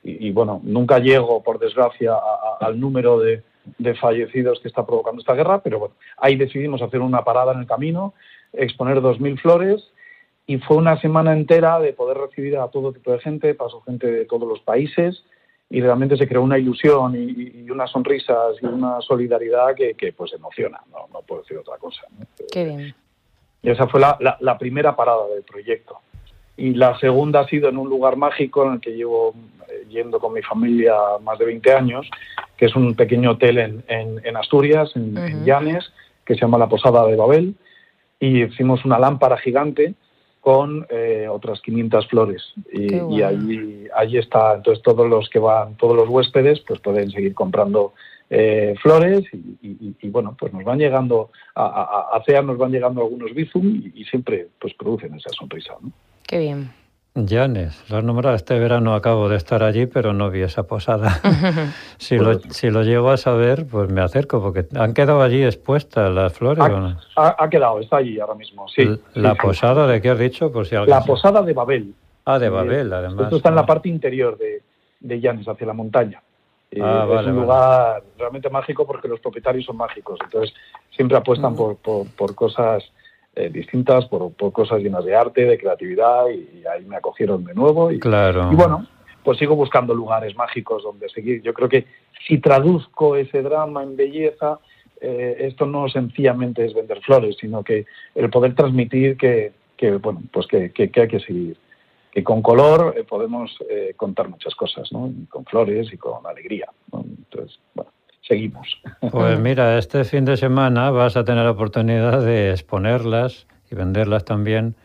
y, 0.03 0.31
bueno, 0.31 0.61
nunca 0.63 0.99
llego, 0.99 1.43
por 1.43 1.59
desgracia, 1.59 2.15
al 2.59 2.79
número 2.79 3.19
de, 3.19 3.43
fallecidos 3.99 4.59
que 4.61 4.69
está 4.69 4.85
provocando 4.85 5.19
esta 5.19 5.33
guerra, 5.33 5.59
pero 5.61 5.79
bueno, 5.79 5.95
ahí 6.17 6.37
decidimos 6.37 6.81
hacer 6.81 7.01
una 7.01 7.23
parada 7.23 7.51
en 7.51 7.59
el 7.59 7.67
camino, 7.67 8.13
exponer 8.53 9.01
2.000 9.01 9.41
flores 9.41 9.91
y 10.47 10.57
fue 10.59 10.77
una 10.77 10.99
semana 11.01 11.33
entera 11.33 11.77
de 11.79 11.91
poder 11.91 12.17
recibir 12.17 12.57
a 12.57 12.69
todo 12.69 12.93
tipo 12.93 13.11
de 13.11 13.19
gente, 13.19 13.53
pasó 13.53 13.81
gente 13.81 14.09
de 14.09 14.25
todos 14.25 14.47
los 14.47 14.61
países, 14.61 15.23
y 15.69 15.81
realmente 15.81 16.15
se 16.15 16.25
creó 16.25 16.41
una 16.41 16.57
ilusión 16.57 17.13
y, 17.15 17.69
unas 17.69 17.91
sonrisas 17.91 18.55
y 18.61 18.65
una 18.65 19.01
solidaridad 19.01 19.75
que, 19.75 20.13
pues 20.15 20.31
emociona, 20.33 20.79
no, 20.89 21.07
no 21.11 21.21
puedo 21.23 21.41
decir 21.41 21.57
otra 21.57 21.77
cosa. 21.77 22.01
Qué 22.49 22.63
bien. 22.63 22.95
Y 23.61 23.69
esa 23.69 23.87
fue 23.87 23.99
la, 23.99 24.17
la, 24.39 24.57
primera 24.57 24.95
parada 24.95 25.27
del 25.27 25.43
proyecto. 25.43 25.99
Y 26.55 26.73
la 26.73 26.97
segunda 26.99 27.41
ha 27.41 27.47
sido 27.47 27.67
en 27.67 27.77
un 27.77 27.89
lugar 27.89 28.15
mágico 28.15 28.65
en 28.65 28.75
el 28.75 28.79
que 28.79 28.91
llevo 28.91 29.33
eh, 29.67 29.85
yendo 29.89 30.19
con 30.21 30.31
mi 30.31 30.41
familia 30.41 30.95
más 31.21 31.37
de 31.37 31.45
20 31.45 31.73
años, 31.73 32.09
que 32.55 32.67
es 32.67 32.75
un 32.77 32.95
pequeño 32.95 33.31
hotel 33.31 33.57
en, 33.57 33.83
en, 34.23 34.37
Asturias, 34.37 34.91
en, 34.95 35.43
Llanes, 35.43 35.91
que 36.23 36.35
se 36.35 36.41
llama 36.41 36.57
La 36.57 36.69
Posada 36.69 37.05
de 37.05 37.17
Babel. 37.17 37.55
Y 38.21 38.43
hicimos 38.43 38.85
una 38.85 38.97
lámpara 38.97 39.37
gigante 39.37 39.93
con 40.47 40.87
eh, 40.89 41.27
otras 41.29 41.59
500 41.59 42.07
flores. 42.07 42.41
Y, 42.71 42.95
y 42.95 43.21
allí, 43.21 44.17
está, 44.17 44.53
entonces 44.53 44.81
todos 44.81 45.05
los 45.09 45.29
que 45.29 45.39
van, 45.39 45.75
todos 45.75 45.93
los 45.93 46.07
huéspedes, 46.07 46.61
pues 46.61 46.79
pueden 46.79 47.11
seguir 47.11 47.33
comprando 47.33 47.91
eh, 48.29 48.73
flores 48.81 49.25
y, 49.33 50.09
bueno, 50.09 50.37
pues 50.39 50.53
nos 50.53 50.63
van 50.63 50.79
llegando, 50.79 51.31
a, 51.53 52.13
a, 52.13 52.23
CEA 52.23 52.43
nos 52.43 52.57
van 52.57 52.71
llegando 52.71 53.01
algunos 53.01 53.33
bizum 53.33 53.91
y, 53.93 54.05
siempre 54.05 54.47
pues 54.57 54.73
producen 54.75 55.15
esa 55.15 55.31
sonrisa. 55.31 55.73
¿no? 55.81 55.91
Qué 56.25 56.39
bien. 56.39 56.69
Janes, 57.25 57.89
lo 57.89 57.97
has 57.97 58.03
nombrado 58.03 58.35
este 58.35 58.59
verano, 58.59 58.93
acabo 58.93 59.29
de 59.29 59.37
estar 59.37 59.63
allí, 59.63 59.85
pero 59.85 60.13
no 60.13 60.29
vi 60.29 60.41
esa 60.41 60.63
posada. 60.63 61.21
si, 61.97 62.17
lo, 62.17 62.39
si 62.39 62.69
lo 62.69 62.83
llego 62.83 63.09
a 63.09 63.17
saber, 63.17 63.65
pues 63.65 63.89
me 63.89 64.01
acerco, 64.01 64.41
porque 64.41 64.67
han 64.75 64.93
quedado 64.93 65.21
allí 65.21 65.43
expuestas 65.43 66.11
las 66.11 66.33
flores. 66.33 66.63
Ha, 66.63 66.69
no? 66.69 66.97
ha, 67.15 67.49
quedado, 67.49 67.79
está 67.79 67.97
allí 67.97 68.19
ahora 68.19 68.35
mismo, 68.35 68.67
sí. 68.67 68.87
¿La 69.13 69.35
posada 69.35 69.87
de 69.87 70.01
qué 70.01 70.09
has 70.09 70.19
dicho? 70.19 70.51
Por 70.51 70.67
si 70.67 70.75
la 70.75 71.01
posada 71.01 71.41
de 71.41 71.53
Babel. 71.53 71.93
Ah, 72.25 72.37
de 72.37 72.49
Babel, 72.49 72.91
además. 72.91 73.23
Esto 73.23 73.37
está 73.37 73.49
en 73.49 73.55
la 73.55 73.65
parte 73.65 73.87
interior 73.87 74.37
de, 74.37 74.61
de 74.99 75.19
Llanes, 75.19 75.47
hacia 75.47 75.65
la 75.65 75.73
montaña. 75.73 76.21
Eh, 76.71 76.81
ah, 76.83 77.07
es 77.21 77.27
un 77.27 77.35
lugar 77.37 78.03
realmente 78.17 78.49
mágico 78.49 78.85
porque 78.85 79.07
los 79.07 79.21
propietarios 79.21 79.65
son 79.65 79.77
mágicos, 79.77 80.19
entonces 80.21 80.53
siempre 80.91 81.17
apuestan 81.17 81.53
mm. 81.53 81.55
por, 81.55 81.77
por, 82.07 82.35
cosas 82.35 82.83
eh, 83.37 83.49
distintas, 83.49 84.05
por, 84.07 84.33
por, 84.33 84.51
cosas 84.51 84.81
llenas 84.81 85.05
de 85.05 85.15
arte, 85.15 85.45
de 85.45 85.57
creatividad 85.57 86.27
y, 86.29 86.65
ahí 86.65 86.83
me 86.85 86.97
acogieron 86.97 87.45
de 87.45 87.53
nuevo. 87.53 87.91
Y, 87.91 87.99
claro. 87.99 88.49
y 88.51 88.55
bueno, 88.55 88.87
pues 89.23 89.37
sigo 89.37 89.55
buscando 89.55 89.93
lugares 89.93 90.35
mágicos 90.35 90.83
donde 90.83 91.07
seguir. 91.09 91.41
Yo 91.41 91.53
creo 91.53 91.69
que 91.69 91.85
si 92.27 92.39
traduzco 92.39 93.15
ese 93.15 93.41
drama 93.41 93.83
en 93.83 93.95
belleza, 93.95 94.59
eh, 94.99 95.37
esto 95.39 95.65
no 95.65 95.87
sencillamente 95.87 96.65
es 96.65 96.73
vender 96.73 97.01
flores, 97.01 97.37
sino 97.39 97.63
que 97.63 97.85
el 98.15 98.29
poder 98.29 98.55
transmitir 98.55 99.15
que, 99.17 99.53
que 99.77 99.91
bueno, 99.91 100.21
pues 100.31 100.47
que, 100.47 100.71
que, 100.71 100.89
que 100.89 101.01
hay 101.01 101.07
que 101.07 101.19
seguir 101.19 101.57
y 102.17 102.23
con 102.23 102.41
color 102.41 102.95
eh, 102.97 103.03
podemos 103.03 103.55
eh, 103.69 103.93
contar 103.95 104.27
muchas 104.27 104.55
cosas, 104.55 104.91
¿no? 104.91 105.13
con 105.29 105.45
flores 105.45 105.93
y 105.93 105.97
con 105.97 106.25
alegría. 106.25 106.67
Entonces, 106.91 107.59
bueno, 107.75 107.91
seguimos. 108.27 108.79
Pues 109.11 109.39
mira, 109.47 109.77
este 109.77 110.03
fin 110.03 110.25
de 110.25 110.37
semana 110.37 110.91
vas 110.91 111.17
a 111.17 111.23
tener 111.23 111.43
la 111.43 111.51
oportunidad 111.51 112.21
de 112.23 112.51
exponerlas 112.51 113.47
y 113.71 113.75
venderlas 113.75 114.25
también 114.25 114.75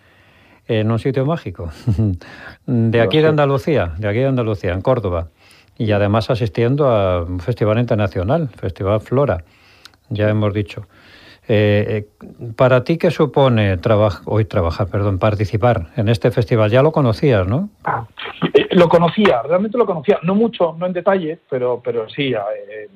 en 0.69 0.91
un 0.91 0.99
sitio 0.99 1.27
mágico, 1.27 1.71
de 2.67 3.01
aquí 3.01 3.21
de 3.21 3.29
Andalucía, 3.29 3.95
de 3.99 4.09
aquí 4.09 4.19
de 4.19 4.27
Andalucía, 4.27 4.73
en 4.73 4.81
Córdoba, 4.81 5.29
y 5.77 5.91
además 5.91 6.31
asistiendo 6.31 6.89
a 6.89 7.23
un 7.23 7.41
festival 7.41 7.79
internacional, 7.79 8.49
Festival 8.49 9.01
Flora, 9.01 9.45
ya 10.09 10.29
hemos 10.29 10.55
dicho. 10.55 10.87
Eh, 11.49 12.07
eh, 12.21 12.53
¿Para 12.57 12.85
ti 12.85 12.99
qué 12.99 13.11
supone 13.11 13.77
hoy 14.27 14.45
trabajar, 14.45 14.89
perdón, 14.89 15.19
participar 15.19 15.89
en 15.97 16.09
este 16.09 16.31
festival? 16.31 16.71
Ya 16.71 16.83
lo 16.83 16.93
conocías, 16.93 17.49
¿no? 17.49 17.69
Eh, 18.55 18.69
lo 18.71 18.89
conocía, 18.89 19.43
realmente 19.43 19.77
lo 19.77 19.85
conocía, 19.85 20.21
no 20.23 20.37
mucho, 20.37 20.77
no 20.79 20.87
en 20.87 20.93
detalle, 20.93 21.41
pero, 21.51 21.81
pero 21.83 22.09
sí, 22.09 22.33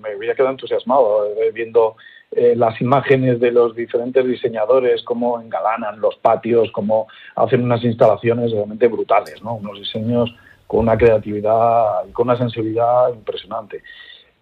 me 0.00 0.10
había 0.10 0.34
quedado 0.34 0.52
entusiasmado 0.52 1.26
viendo 1.52 1.96
las 2.30 2.80
imágenes 2.80 3.40
de 3.40 3.50
los 3.50 3.74
diferentes 3.74 4.24
diseñadores, 4.24 5.02
cómo 5.02 5.40
engalanan 5.40 6.00
los 6.00 6.16
patios, 6.16 6.70
cómo 6.70 7.08
hacen 7.34 7.64
unas 7.64 7.82
instalaciones 7.82 8.52
realmente 8.52 8.88
brutales, 8.88 9.42
¿no? 9.42 9.54
Unos 9.54 9.78
diseños 9.78 10.34
con 10.66 10.80
una 10.80 10.96
creatividad 10.96 12.04
y 12.08 12.12
con 12.12 12.28
una 12.28 12.38
sensibilidad 12.38 13.12
impresionante. 13.12 13.82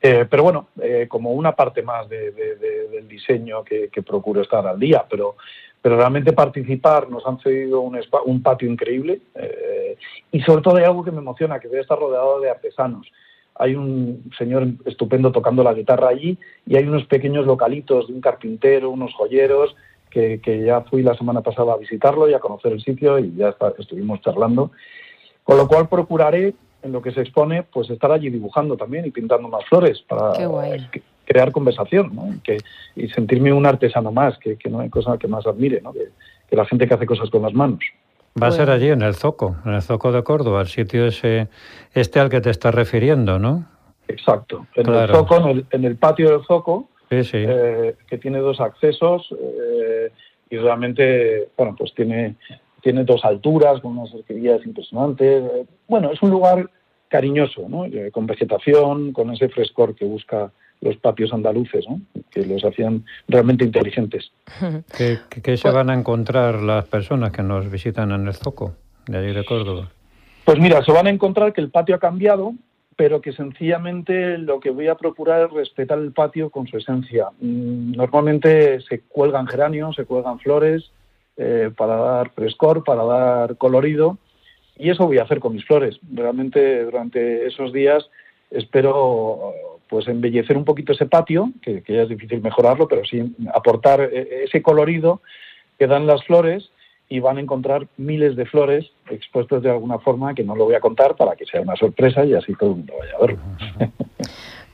Eh, 0.07 0.27
pero 0.29 0.43
bueno, 0.43 0.69
eh, 0.83 1.07
como 1.09 1.33
una 1.33 1.53
parte 1.53 1.83
más 1.83 2.07
del 2.11 3.09
diseño 3.09 3.64
que, 3.64 3.88
procuro 4.07 4.43
estar 4.43 4.67
al 4.67 4.79
día, 4.79 5.03
pero, 5.09 5.37
pero 5.81 5.97
realmente 5.97 6.35
participar 6.35 7.09
nos 7.09 7.27
han 7.27 7.38
cedido 7.38 7.81
un, 7.81 7.99
un 8.27 8.43
patio 8.43 8.71
increíble 8.71 9.23
eh, 9.35 9.97
y 10.31 10.43
sobre 10.43 10.61
todo 10.61 10.77
hay 10.77 10.85
algo 10.85 11.03
que 11.03 11.11
me 11.11 11.21
emociona, 11.21 11.59
que 11.59 11.69
voy 11.69 11.79
a 11.79 11.81
estar 11.81 11.99
rodeado 11.99 12.38
de 12.38 12.51
artesanos. 12.51 13.11
Hay 13.55 13.77
un 13.77 14.31
señor 14.37 14.67
estupendo 14.85 15.33
tocando 15.33 15.64
la 15.64 15.73
guitarra 15.73 16.09
allí 16.09 16.37
y 16.67 16.77
hay 16.77 16.85
unos 16.85 17.07
pequeños 17.07 17.47
localitos 17.47 18.09
de 18.09 18.12
un 18.12 18.21
carpintero, 18.21 18.90
unos 18.90 19.14
joyeros, 19.14 19.75
que, 20.11 20.38
ya 20.67 20.83
fui 20.83 21.03
la 21.03 21.17
semana 21.17 21.40
pasada 21.40 21.73
a 21.73 21.79
visitarlo 21.79 22.29
y 22.29 22.35
a 22.35 22.40
conocer 22.40 22.73
el 22.73 22.83
sitio 22.83 23.19
y 23.19 23.35
ya 23.37 23.57
estuvimos 23.79 24.21
charlando. 24.21 24.71
Con 25.45 25.57
lo 25.57 25.67
cual 25.67 25.88
procuraré 25.88 26.53
en 26.85 26.92
lo 26.92 27.03
que 27.03 27.11
se 27.12 27.23
expone, 27.23 27.62
pues 27.62 27.90
estar 27.90 28.12
allí 28.12 28.29
dibujando 28.31 28.77
también 28.77 29.07
y 29.07 29.11
pintando 29.11 29.49
más 29.49 29.64
flores 29.64 30.03
para 30.03 30.33
crear 31.25 31.51
conversación 31.51 32.14
¿no? 32.14 32.29
que, 32.44 32.59
y 32.94 33.09
sentirme 33.09 33.53
un 33.53 33.64
artesano 33.64 34.12
más, 34.12 34.38
que, 34.38 34.59
no 34.68 34.81
hay 34.81 34.90
cosa 34.90 35.16
que 35.18 35.27
más 35.27 35.47
admire, 35.47 35.81
¿no? 35.81 35.92
que, 35.92 36.11
la 36.55 36.66
gente 36.66 36.87
que 36.87 36.94
hace 36.94 37.07
cosas 37.07 37.31
con 37.31 37.42
las 37.42 37.53
manos. 37.53 37.81
Va 38.40 38.47
a 38.49 38.53
ser 38.53 38.70
allí, 38.70 38.88
en 38.88 39.03
el 39.03 39.16
Zoco, 39.16 39.57
en 39.64 39.73
el 39.73 39.83
Zoco 39.83 40.12
de 40.12 40.23
Córdoba, 40.23 40.61
el 40.61 40.68
sitio 40.68 41.07
ese, 41.07 41.49
este 41.94 42.20
al 42.20 42.29
que 42.29 42.40
te 42.40 42.51
estás 42.51 42.73
refiriendo, 42.73 43.40
¿no? 43.40 43.66
Exacto, 44.07 44.66
en 44.77 44.88
el 44.88 45.09
Zoco, 45.09 45.51
en 45.70 45.85
el, 45.85 45.97
patio 45.97 46.31
del 46.31 46.44
Zoco, 46.44 46.88
eh, 47.11 47.97
que 48.07 48.18
tiene 48.18 48.38
dos 48.38 48.61
accesos 48.61 49.35
eh, 49.40 50.12
y 50.49 50.59
realmente, 50.59 51.49
bueno, 51.57 51.75
pues 51.77 51.92
tiene 51.94 52.37
tiene 52.85 53.03
dos 53.05 53.25
alturas, 53.25 53.81
con 53.81 53.97
unas 53.97 54.14
arquerías 54.14 54.64
impresionantes. 54.64 55.42
Bueno, 55.88 56.12
es 56.12 56.23
un 56.23 56.31
lugar 56.31 56.70
cariñoso, 57.09 57.66
¿no? 57.66 57.87
Eh, 57.87 58.11
con 58.12 58.27
vegetación, 58.27 59.12
con 59.12 59.33
ese 59.33 59.49
frescor 59.49 59.94
que 59.94 60.05
busca 60.05 60.53
los 60.83 60.97
patios 60.99 61.33
andaluces, 61.33 61.87
¿no? 61.88 62.01
que 62.31 62.44
los 62.44 62.62
hacían 62.62 63.07
realmente 63.27 63.64
inteligentes. 63.64 64.33
¿Qué, 65.42 65.57
se 65.57 65.70
van 65.70 65.88
a 65.88 65.94
encontrar 65.94 66.61
las 66.61 66.85
personas 66.87 67.33
que 67.33 67.42
nos 67.42 67.70
visitan 67.70 68.12
en 68.12 68.27
el 68.27 68.35
Zoco 68.35 68.75
de 69.07 69.16
allí 69.16 69.33
de 69.33 69.44
Córdoba? 69.47 69.88
Pues 70.44 70.59
mira, 70.59 70.85
se 70.85 70.92
van 70.92 71.07
a 71.07 71.11
encontrar 71.11 71.55
que 71.55 71.62
el 71.62 71.70
patio 71.70 71.94
ha 71.94 72.01
cambiado, 72.01 72.53
pero 72.97 73.23
que 73.23 73.33
sencillamente 73.33 74.37
lo 74.37 74.61
que 74.61 74.70
voy 74.70 74.88
a 74.88 74.97
procurar 74.97 75.47
es 75.47 75.53
respetar 75.53 75.99
el 75.99 76.12
patio 76.12 76.51
con 76.51 76.66
su 76.66 76.77
esencia. 76.77 77.29
Mm, 77.40 77.92
normalmente 77.92 78.83
se 78.83 79.01
cuelgan 79.01 79.47
geranios, 79.47 79.97
se 79.97 80.05
cuelgan 80.05 80.38
flores, 80.38 80.90
eh, 81.37 81.70
para 81.77 81.97
dar 81.97 82.31
frescor, 82.31 82.85
para 82.85 83.05
dar 83.05 83.57
colorido, 83.57 84.18
y 84.77 84.90
eso 84.90 85.07
voy 85.07 85.18
a 85.18 85.23
hacer 85.23 85.40
con 85.40 85.55
mis 85.55 85.64
flores. 85.64 85.99
Realmente 86.12 86.85
durante 86.85 87.47
esos 87.47 87.73
días 87.73 88.09
espero 88.51 89.53
pues 89.88 90.09
embellecer 90.09 90.57
un 90.57 90.64
poquito 90.64 90.92
ese 90.92 91.07
patio, 91.07 91.51
que, 91.62 91.83
ya 91.87 92.03
es 92.03 92.09
difícil 92.09 92.40
mejorarlo, 92.40 92.88
pero 92.88 93.05
sí 93.05 93.35
aportar 93.53 94.01
eh, 94.01 94.44
ese 94.44 94.62
colorido 94.62 95.20
que 95.79 95.87
dan 95.87 96.07
las 96.07 96.25
flores 96.25 96.70
y 97.09 97.20
van 97.20 97.37
a 97.37 97.40
encontrar 97.40 97.87
miles 97.97 98.35
de 98.35 98.47
flores 98.47 98.90
expuestas 99.11 99.62
de 99.62 99.70
alguna 99.70 99.99
forma 99.99 100.35
que 100.35 100.42
no 100.42 100.57
lo 100.57 100.64
voy 100.64 100.75
a 100.75 100.81
contar 100.81 101.16
para 101.16 101.37
que 101.37 101.44
sea 101.44 101.61
una 101.61 101.77
sorpresa 101.77 102.25
y 102.25 102.35
así 102.35 102.55
todo 102.55 102.70
el 102.70 102.77
mundo 102.77 102.94
vaya 102.99 103.12
a 103.14 103.20
verlo. 103.20 103.38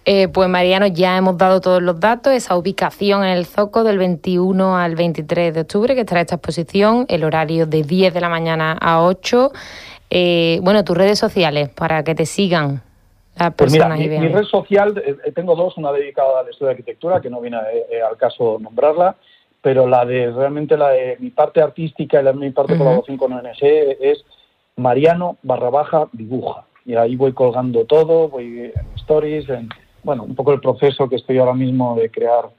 Eh, 0.07 0.29
pues 0.29 0.49
Mariano, 0.49 0.87
ya 0.87 1.17
hemos 1.17 1.37
dado 1.37 1.61
todos 1.61 1.83
los 1.83 2.01
datos, 2.01 2.33
esa 2.33 2.57
ubicación 2.57 3.23
en 3.23 3.31
el 3.31 3.45
Zoco 3.45 3.85
del 3.85 3.99
21 3.99 4.77
al 4.77 4.97
23 4.97 5.55
de 5.55 5.61
octubre, 5.61 5.95
que 5.95 6.01
estará 6.01 6.23
esta 6.23 6.37
exposición, 6.37 7.05
el 7.09 7.23
horario 7.23 7.67
de 7.67 7.83
10 7.83 8.15
de 8.15 8.21
la 8.21 8.31
mañana 8.31 8.79
a 8.81 9.03
8. 9.03 9.53
Eh, 10.09 10.59
bueno, 10.63 10.85
tus 10.85 10.97
redes 10.97 11.19
sociales, 11.19 11.69
para 11.69 12.03
que 12.03 12.15
te 12.15 12.25
sigan 12.25 12.83
las 13.37 13.55
pues 13.55 13.73
personas 13.73 13.99
mi, 13.99 14.09
red 14.09 14.45
social, 14.45 15.03
eh, 15.05 15.33
tengo 15.33 15.55
dos, 15.55 15.77
una 15.77 15.93
dedicada 15.93 16.41
al 16.41 16.49
estudio 16.49 16.69
de 16.69 16.73
arquitectura, 16.73 17.21
que 17.21 17.29
no 17.29 17.41
viene 17.41 17.59
al 17.59 18.17
caso 18.17 18.59
nombrarla, 18.59 19.17
pero 19.61 19.87
la 19.87 20.07
de 20.07 20.31
realmente 20.31 20.79
la 20.79 20.91
de 20.91 21.17
mi 21.21 21.31
parte 21.31 21.61
artística 21.61 22.21
y 22.21 22.25
la 22.25 22.33
de 22.33 22.39
mi 22.39 22.51
parte 22.51 22.77
colaboración 22.77 23.19
con 23.19 23.35
ONG 23.35 23.63
es 23.63 24.25
Mariano 24.77 25.37
barra 25.43 25.69
baja 25.69 26.09
dibuja. 26.13 26.65
Y 26.87 26.95
ahí 26.95 27.15
voy 27.15 27.33
colgando 27.33 27.85
todo, 27.85 28.29
voy 28.29 28.73
en 28.75 28.87
stories, 28.97 29.49
en 29.51 29.69
bueno, 30.03 30.25
un 30.25 30.35
poco 30.35 30.53
el 30.53 30.61
proceso 30.61 31.09
que 31.09 31.17
estoy 31.17 31.39
ahora 31.39 31.55
mismo 31.55 31.97
de 31.97 32.11
crear 32.11 32.51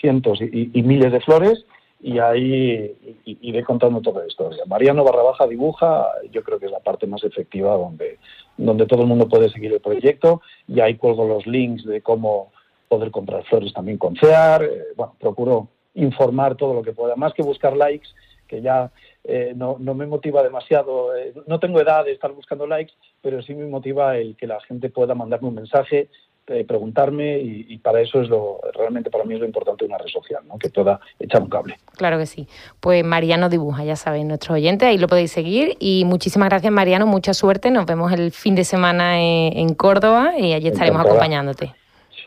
cientos 0.00 0.40
y, 0.40 0.82
miles 0.82 1.12
de 1.12 1.20
flores 1.20 1.64
y 2.00 2.18
ahí 2.18 2.96
iré 3.24 3.64
contando 3.64 4.00
toda 4.00 4.20
la 4.20 4.28
historia. 4.28 4.62
Mariano 4.66 5.02
Barrabaja 5.04 5.46
dibuja, 5.46 6.06
yo 6.30 6.44
creo 6.44 6.60
que 6.60 6.66
es 6.66 6.72
la 6.72 6.80
parte 6.80 7.06
más 7.06 7.24
efectiva 7.24 7.76
donde, 7.76 8.18
donde 8.56 8.86
todo 8.86 9.02
el 9.02 9.08
mundo 9.08 9.28
puede 9.28 9.50
seguir 9.50 9.72
el 9.72 9.80
proyecto 9.80 10.40
y 10.68 10.80
ahí 10.80 10.94
cuelgo 10.96 11.26
los 11.26 11.46
links 11.46 11.84
de 11.84 12.00
cómo 12.00 12.52
poder 12.88 13.10
comprar 13.10 13.44
flores 13.44 13.72
también 13.72 13.98
con 13.98 14.16
CEAR. 14.16 14.62
Eh, 14.62 14.82
bueno, 14.96 15.14
procuro 15.18 15.68
informar 15.94 16.56
todo 16.56 16.74
lo 16.74 16.82
que 16.82 16.92
pueda, 16.92 17.16
más 17.16 17.34
que 17.34 17.42
buscar 17.42 17.76
likes, 17.76 18.08
que 18.46 18.62
ya 18.62 18.90
eh, 19.24 19.52
no, 19.54 19.76
no, 19.78 19.94
me 19.94 20.06
motiva 20.06 20.42
demasiado. 20.42 21.14
Eh, 21.16 21.34
no 21.46 21.60
tengo 21.60 21.80
edad 21.80 22.04
de 22.04 22.12
estar 22.12 22.32
buscando 22.32 22.66
likes, 22.66 22.94
pero 23.20 23.42
sí 23.42 23.54
me 23.54 23.66
motiva 23.66 24.16
el 24.16 24.36
que 24.36 24.46
la 24.46 24.60
gente 24.60 24.88
pueda 24.88 25.14
mandarme 25.14 25.48
un 25.48 25.56
mensaje, 25.56 26.08
eh, 26.48 26.64
preguntarme 26.64 27.38
y, 27.38 27.78
para 27.78 28.00
eso 28.00 28.20
es 28.20 28.28
lo 28.28 28.60
realmente 28.74 29.10
para 29.10 29.24
mí 29.24 29.34
es 29.34 29.40
lo 29.40 29.46
importante 29.46 29.84
de 29.84 29.88
una 29.88 29.98
red 29.98 30.08
social, 30.08 30.42
¿no? 30.46 30.58
que 30.58 30.68
pueda 30.70 31.00
echar 31.18 31.42
un 31.42 31.48
cable. 31.48 31.76
Claro 31.96 32.18
que 32.18 32.26
sí. 32.26 32.48
Pues 32.80 33.04
Mariano 33.04 33.48
dibuja, 33.48 33.84
ya 33.84 33.96
saben, 33.96 34.28
nuestros 34.28 34.56
oyentes, 34.56 34.88
ahí 34.88 34.98
lo 34.98 35.08
podéis 35.08 35.30
seguir 35.30 35.76
y 35.78 36.04
muchísimas 36.06 36.48
gracias 36.48 36.72
Mariano, 36.72 37.06
mucha 37.06 37.34
suerte, 37.34 37.70
nos 37.70 37.86
vemos 37.86 38.12
el 38.12 38.32
fin 38.32 38.54
de 38.54 38.64
semana 38.64 39.20
en, 39.20 39.74
Córdoba 39.74 40.38
y 40.38 40.54
allí 40.54 40.68
estaremos 40.68 41.02
acompañándote. 41.02 41.74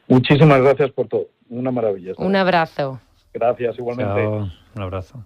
Muchísimas 0.07 0.61
gracias 0.61 0.91
por 0.91 1.07
todo, 1.07 1.27
una 1.49 1.71
maravilla. 1.71 2.13
Un 2.17 2.35
abrazo. 2.35 2.99
Gracias, 3.33 3.77
igualmente. 3.77 4.21
Un 4.75 4.81
abrazo. 4.81 5.25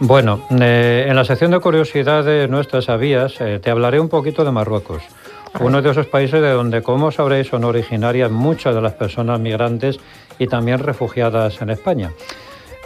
Bueno, 0.00 0.46
eh, 0.60 1.06
en 1.08 1.16
la 1.16 1.24
sección 1.24 1.50
de 1.50 1.58
curiosidades 1.58 2.48
nuestras 2.48 2.84
sabías, 2.84 3.40
eh, 3.40 3.58
te 3.60 3.70
hablaré 3.70 3.98
un 3.98 4.08
poquito 4.08 4.44
de 4.44 4.52
Marruecos, 4.52 5.02
uno 5.58 5.82
de 5.82 5.90
esos 5.90 6.06
países 6.06 6.40
de 6.40 6.50
donde, 6.50 6.82
como 6.82 7.10
sabréis, 7.10 7.48
son 7.48 7.64
originarias 7.64 8.30
muchas 8.30 8.76
de 8.76 8.80
las 8.80 8.92
personas 8.92 9.40
migrantes 9.40 9.98
y 10.38 10.46
también 10.46 10.78
refugiadas 10.78 11.60
en 11.62 11.70
España. 11.70 12.12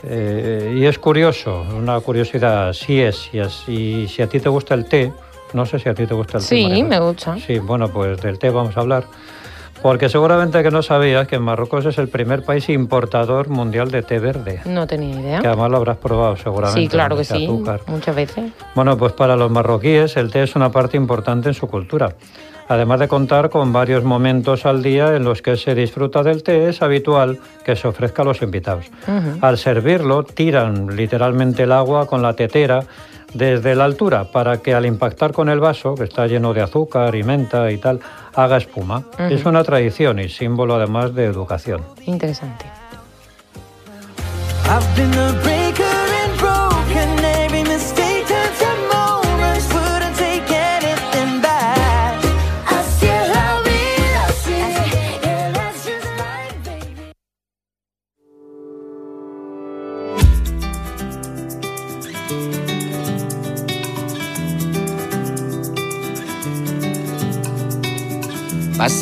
Eh, 0.05 0.75
y 0.79 0.87
es 0.87 0.99
curioso, 0.99 1.67
una 1.77 2.01
curiosidad, 2.01 2.73
sí 2.73 3.01
es, 3.01 3.29
y, 3.69 4.09
si 4.09 4.23
a 4.23 4.27
ti 4.27 4.41
te 4.41 4.49
gusta 4.49 4.75
el 4.75 4.87
té, 4.87 5.13
no 5.53 5.67
sé 5.67 5.79
si 5.79 5.91
a 5.91 5.95
ti 5.95 6.07
te 6.07 6.15
gusta 6.15 6.39
el 6.39 6.45
té. 6.45 6.49
Sí, 6.49 6.83
me 6.83 6.99
gusta. 6.99 7.37
Sí, 7.37 7.59
bueno, 7.59 7.89
pues 7.89 8.23
del 8.23 8.39
té 8.39 8.49
vamos 8.49 8.75
a 8.77 8.81
hablar. 8.81 9.05
Porque 9.83 10.09
seguramente 10.09 10.63
que 10.63 10.71
no 10.71 10.83
sabías 10.83 11.27
que 11.27 11.39
Marruecos 11.41 11.85
es 11.87 11.99
el 11.99 12.09
primer 12.09 12.45
país 12.45 12.69
importador 12.69 13.49
mundial 13.49 13.91
de 13.91 14.03
té 14.03 14.21
verde. 14.21 14.61
No 14.65 14.87
tenía 14.87 15.21
idea. 15.21 15.41
Que 15.41 15.49
además 15.49 15.71
lo 15.71 15.79
habrás 15.79 15.97
probado 15.97 16.37
seguramente. 16.37 16.81
Sí, 16.81 16.89
claro 16.89 17.17
que 17.17 17.25
sí, 17.25 17.49
muchas 17.87 18.15
veces. 18.15 18.53
Bueno, 18.75 18.97
pues 18.97 19.13
para 19.13 19.37
los 19.37 19.51
marroquíes 19.51 20.17
el 20.17 20.31
té 20.31 20.45
es 20.45 20.55
una 20.55 20.71
parte 20.71 20.97
importante 20.97 21.49
en 21.49 21.55
su 21.55 21.67
cultura. 21.67 22.15
Además 22.69 23.01
de 23.01 23.09
contar 23.09 23.51
con 23.51 23.73
varios 23.73 24.05
momentos 24.05 24.65
al 24.65 24.83
día 24.83 25.17
en 25.17 25.25
los 25.25 25.43
que 25.43 25.57
se 25.57 25.75
disfruta 25.75 26.23
del 26.23 26.43
té, 26.43 26.69
es 26.69 26.81
habitual 26.81 27.41
que 27.65 27.77
se 27.77 27.89
ofrezca 27.89 28.23
a 28.23 28.25
los 28.25 28.41
invitados. 28.41 28.87
Al 29.41 29.59
servirlo, 29.59 30.23
tiran 30.23 30.97
literalmente 30.97 31.65
el 31.65 31.73
agua 31.73 32.07
con 32.07 32.23
la 32.23 32.35
tetera 32.35 32.85
desde 33.35 33.75
la 33.75 33.85
altura 33.85 34.31
para 34.31 34.59
que 34.59 34.75
al 34.75 34.87
impactar 34.87 35.33
con 35.33 35.49
el 35.49 35.61
vaso, 35.61 35.95
que 35.95 36.05
está 36.05 36.27
lleno 36.27 36.53
de 36.53 36.63
azúcar 36.63 37.15
y 37.15 37.23
menta 37.23 37.71
y 37.71 37.79
tal, 37.79 38.01
haga 38.35 38.57
espuma. 38.57 39.05
Es 39.19 39.45
una 39.45 39.65
tradición 39.65 40.19
y 40.19 40.29
símbolo 40.29 40.75
además 40.75 41.15
de 41.15 41.25
educación. 41.25 41.83
Interesante. 42.07 42.67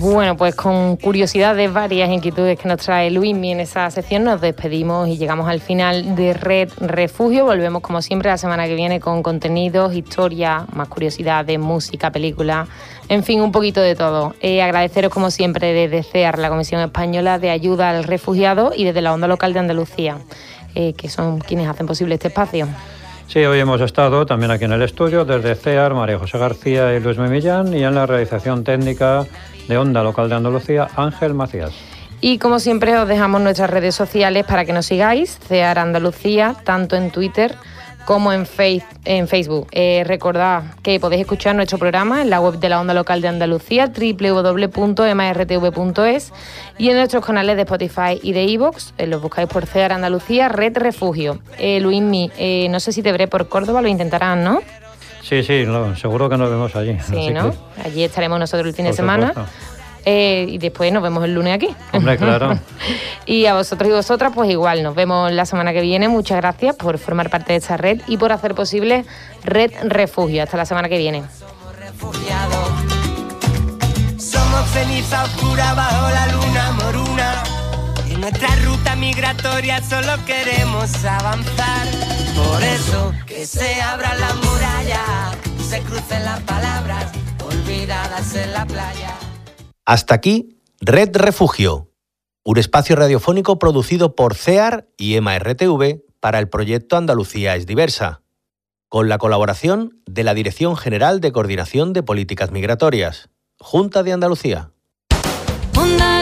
Bueno, 0.00 0.36
pues 0.36 0.54
con 0.54 0.96
curiosidades, 0.96 1.72
varias 1.72 2.10
inquietudes 2.10 2.58
que 2.58 2.68
nos 2.68 2.78
trae 2.78 3.10
Luismi 3.10 3.52
en 3.52 3.60
esa 3.60 3.90
sección, 3.90 4.24
nos 4.24 4.40
despedimos 4.40 5.08
y 5.08 5.16
llegamos 5.16 5.48
al 5.48 5.60
final 5.60 6.14
de 6.14 6.34
Red 6.34 6.70
Refugio. 6.78 7.44
Volvemos 7.44 7.82
como 7.82 8.02
siempre 8.02 8.30
la 8.30 8.36
semana 8.36 8.66
que 8.66 8.74
viene 8.74 9.00
con 9.00 9.22
contenidos, 9.22 9.94
historia, 9.94 10.66
más 10.72 10.88
curiosidades, 10.88 11.58
música, 11.58 12.10
película, 12.10 12.66
en 13.08 13.22
fin, 13.22 13.40
un 13.40 13.52
poquito 13.52 13.80
de 13.80 13.94
todo. 13.94 14.34
Eh, 14.40 14.62
agradeceros 14.62 15.12
como 15.12 15.30
siempre 15.30 15.72
desde 15.72 16.02
CEAR, 16.02 16.38
la 16.38 16.48
Comisión 16.48 16.80
Española 16.80 17.38
de 17.38 17.50
Ayuda 17.50 17.90
al 17.90 18.04
Refugiado 18.04 18.72
y 18.76 18.84
desde 18.84 19.00
la 19.00 19.12
Onda 19.12 19.26
Local 19.26 19.52
de 19.52 19.60
Andalucía, 19.60 20.18
eh, 20.74 20.92
que 20.92 21.08
son 21.08 21.38
quienes 21.38 21.68
hacen 21.68 21.86
posible 21.86 22.14
este 22.14 22.28
espacio. 22.28 22.68
Sí, 23.26 23.38
hoy 23.38 23.58
hemos 23.58 23.80
estado 23.80 24.26
también 24.26 24.50
aquí 24.50 24.64
en 24.64 24.72
el 24.72 24.82
estudio 24.82 25.24
desde 25.24 25.54
CEAR, 25.54 25.94
María 25.94 26.18
José 26.18 26.36
García 26.38 26.94
y 26.94 27.00
Luis 27.00 27.16
Memillán 27.16 27.74
y 27.74 27.82
en 27.82 27.94
la 27.94 28.06
realización 28.06 28.64
técnica 28.64 29.26
de 29.68 29.78
Onda 29.78 30.02
Local 30.02 30.28
de 30.28 30.34
Andalucía, 30.34 30.88
Ángel 30.96 31.34
Macías. 31.34 31.72
Y 32.20 32.38
como 32.38 32.58
siempre 32.58 32.96
os 32.96 33.06
dejamos 33.06 33.40
nuestras 33.42 33.68
redes 33.68 33.94
sociales 33.94 34.44
para 34.46 34.64
que 34.64 34.72
nos 34.72 34.86
sigáis, 34.86 35.38
CEAR 35.46 35.78
Andalucía, 35.78 36.56
tanto 36.64 36.96
en 36.96 37.10
Twitter 37.10 37.54
como 38.06 38.32
en, 38.32 38.46
en 39.04 39.28
Facebook. 39.28 39.68
Eh, 39.72 40.04
recordad 40.06 40.62
que 40.82 40.98
podéis 41.00 41.22
escuchar 41.22 41.54
nuestro 41.54 41.78
programa 41.78 42.22
en 42.22 42.30
la 42.30 42.40
web 42.40 42.58
de 42.58 42.68
la 42.68 42.80
Onda 42.80 42.94
Local 42.94 43.20
de 43.20 43.28
Andalucía, 43.28 43.88
www.mrtv.es 43.88 45.12
y 46.78 46.88
en 46.88 46.96
nuestros 46.96 47.24
canales 47.24 47.56
de 47.56 47.62
Spotify 47.62 48.18
y 48.22 48.32
de 48.32 48.44
Evox. 48.44 48.94
Eh, 48.98 49.06
los 49.06 49.20
buscáis 49.22 49.48
por 49.48 49.66
CEAR 49.66 49.92
Andalucía, 49.92 50.48
Red 50.48 50.78
Refugio. 50.78 51.40
Eh, 51.58 51.80
Luismi, 51.80 52.30
eh, 52.38 52.68
no 52.70 52.80
sé 52.80 52.92
si 52.92 53.02
te 53.02 53.12
veré 53.12 53.28
por 53.28 53.48
Córdoba, 53.48 53.82
lo 53.82 53.88
intentarán, 53.88 54.44
¿no? 54.44 54.60
Sí, 55.24 55.42
sí, 55.42 55.64
seguro 55.96 56.28
que 56.28 56.36
nos 56.36 56.50
vemos 56.50 56.76
allí. 56.76 56.98
Sí, 57.00 57.30
¿no? 57.30 57.54
Allí 57.82 58.04
estaremos 58.04 58.38
nosotros 58.38 58.68
el 58.68 58.74
fin 58.74 58.84
de 58.84 58.92
semana. 58.92 59.32
Eh, 60.04 60.44
y 60.50 60.58
después 60.58 60.92
nos 60.92 61.02
vemos 61.02 61.24
el 61.24 61.32
lunes 61.32 61.54
aquí. 61.54 61.74
Hombre, 61.94 62.18
claro. 62.18 62.58
y 63.26 63.46
a 63.46 63.54
vosotros 63.54 63.88
y 63.88 63.92
vosotras, 63.92 64.32
pues 64.34 64.50
igual, 64.50 64.82
nos 64.82 64.94
vemos 64.94 65.32
la 65.32 65.46
semana 65.46 65.72
que 65.72 65.80
viene. 65.80 66.08
Muchas 66.08 66.36
gracias 66.36 66.76
por 66.76 66.98
formar 66.98 67.30
parte 67.30 67.54
de 67.54 67.58
esta 67.58 67.78
red 67.78 68.02
y 68.06 68.18
por 68.18 68.32
hacer 68.32 68.54
posible 68.54 69.06
Red 69.44 69.72
Refugio. 69.84 70.42
Hasta 70.42 70.58
la 70.58 70.66
semana 70.66 70.90
que 70.90 70.98
viene. 70.98 71.22
Somos 74.18 74.68
ceniza 74.72 75.24
oscura 75.24 75.72
bajo 75.72 76.10
la 76.10 76.26
luna 76.32 76.72
moruna. 76.72 77.13
Nuestra 78.24 78.56
ruta 78.64 78.96
migratoria 78.96 79.82
solo 79.82 80.12
queremos 80.24 81.04
avanzar. 81.04 81.86
Por 82.34 82.62
eso 82.62 83.12
que 83.26 83.44
se 83.44 83.82
abra 83.82 84.14
la 84.14 84.32
muralla, 84.36 85.32
se 85.62 85.82
crucen 85.82 86.24
las 86.24 86.40
palabras 86.44 87.12
olvidadas 87.44 88.34
en 88.34 88.50
la 88.54 88.64
playa. 88.64 89.14
Hasta 89.84 90.14
aquí, 90.14 90.58
Red 90.80 91.14
Refugio, 91.18 91.90
un 92.44 92.56
espacio 92.56 92.96
radiofónico 92.96 93.58
producido 93.58 94.16
por 94.16 94.34
CEAR 94.34 94.88
y 94.96 95.16
EMA-RTV 95.16 96.04
para 96.18 96.38
el 96.38 96.48
proyecto 96.48 96.96
Andalucía 96.96 97.56
es 97.56 97.66
diversa, 97.66 98.22
con 98.88 99.10
la 99.10 99.18
colaboración 99.18 100.00
de 100.06 100.24
la 100.24 100.32
Dirección 100.32 100.78
General 100.78 101.20
de 101.20 101.30
Coordinación 101.30 101.92
de 101.92 102.02
Políticas 102.02 102.52
Migratorias 102.52 103.28
Junta 103.58 104.02
de 104.02 104.14
Andalucía. 104.14 104.70
local 105.74 106.13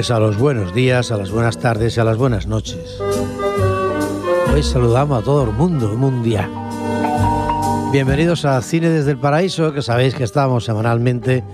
Pues 0.00 0.10
a 0.10 0.18
los 0.18 0.38
buenos 0.38 0.72
días, 0.72 1.12
a 1.12 1.18
las 1.18 1.30
buenas 1.30 1.58
tardes 1.58 1.94
y 1.94 2.00
a 2.00 2.04
las 2.04 2.16
buenas 2.16 2.46
noches. 2.46 2.98
Hoy 4.50 4.62
saludamos 4.62 5.20
a 5.20 5.22
todo 5.22 5.44
el 5.44 5.50
mundo 5.50 5.88
mundial. 5.94 6.50
Bienvenidos 7.92 8.46
a 8.46 8.62
Cine 8.62 8.88
desde 8.88 9.10
el 9.10 9.18
Paraíso, 9.18 9.74
que 9.74 9.82
sabéis 9.82 10.14
que 10.14 10.24
estamos 10.24 10.64
semanalmente 10.64 11.44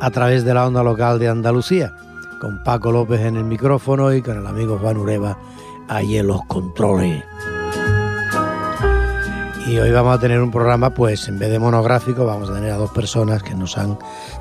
a 0.00 0.10
través 0.10 0.46
de 0.46 0.54
la 0.54 0.66
onda 0.66 0.82
local 0.82 1.18
de 1.18 1.28
Andalucía, 1.28 1.92
con 2.40 2.64
Paco 2.64 2.90
López 2.90 3.20
en 3.20 3.36
el 3.36 3.44
micrófono 3.44 4.14
y 4.14 4.22
con 4.22 4.38
el 4.38 4.46
amigo 4.46 4.78
Juan 4.78 4.96
Ureva 4.96 5.36
ahí 5.86 6.16
en 6.16 6.28
los 6.28 6.40
controles. 6.46 7.22
Y 9.66 9.78
hoy 9.78 9.90
vamos 9.90 10.16
a 10.16 10.18
tener 10.18 10.40
un 10.40 10.50
programa, 10.50 10.94
pues 10.94 11.28
en 11.28 11.38
vez 11.38 11.50
de 11.50 11.58
monográfico, 11.58 12.24
vamos 12.24 12.48
a 12.48 12.54
tener 12.54 12.70
a 12.72 12.76
dos 12.76 12.92
personas 12.92 13.42
que 13.42 13.54
nos 13.54 13.76
han 13.76 13.98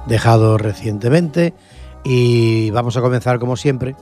dejado 0.08 0.58
recientemente 0.58 1.54
y 2.04 2.72
vamos 2.72 2.98
a 2.98 3.02
comenzar 3.02 3.40
como 3.40 3.56
siempre, 3.56 3.96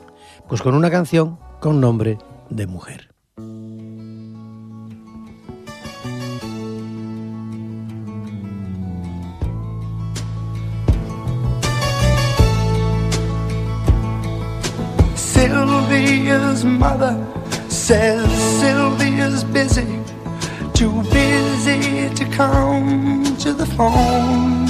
pues 0.47 0.61
con 0.61 0.75
una 0.75 0.91
canción 0.91 1.37
con 1.59 1.81
nombre 1.81 2.17
de 2.49 2.67
mujer. 2.67 3.09
Sylvia's 15.15 16.63
mother 16.65 17.15
says 17.69 18.25
Sylvia's 18.59 19.43
busy, 19.43 19.85
too 20.73 21.03
busy 21.11 22.09
to 22.15 22.25
come 22.35 23.23
to 23.37 23.53
the 23.53 23.65
phone. 23.65 24.67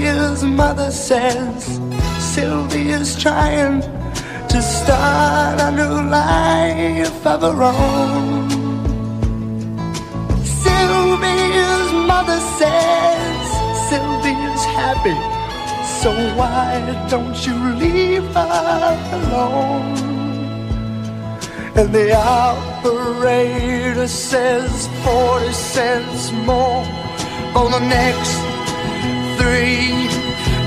Sylvia's 0.00 0.42
mother 0.44 0.90
says 0.90 1.78
Sylvia's 2.34 3.20
trying 3.22 3.82
to 4.48 4.62
start 4.62 5.60
a 5.60 5.70
new 5.72 6.08
life 6.08 7.26
of 7.26 7.42
her 7.42 7.62
own. 7.62 8.48
Sylvia's 10.42 11.92
mother 12.08 12.40
says 12.56 13.44
Sylvia's 13.90 14.64
happy, 14.72 15.18
so 16.00 16.10
why 16.34 16.80
don't 17.10 17.36
you 17.46 17.56
leave 17.74 18.24
her 18.32 18.98
alone? 19.12 19.98
And 21.76 21.94
the 21.94 22.16
operator 22.16 24.08
says 24.08 24.88
40 25.04 25.52
cents 25.52 26.32
more 26.32 26.86
for 27.52 27.68
the 27.68 27.80
next 27.80 28.49
three. 29.40 30.19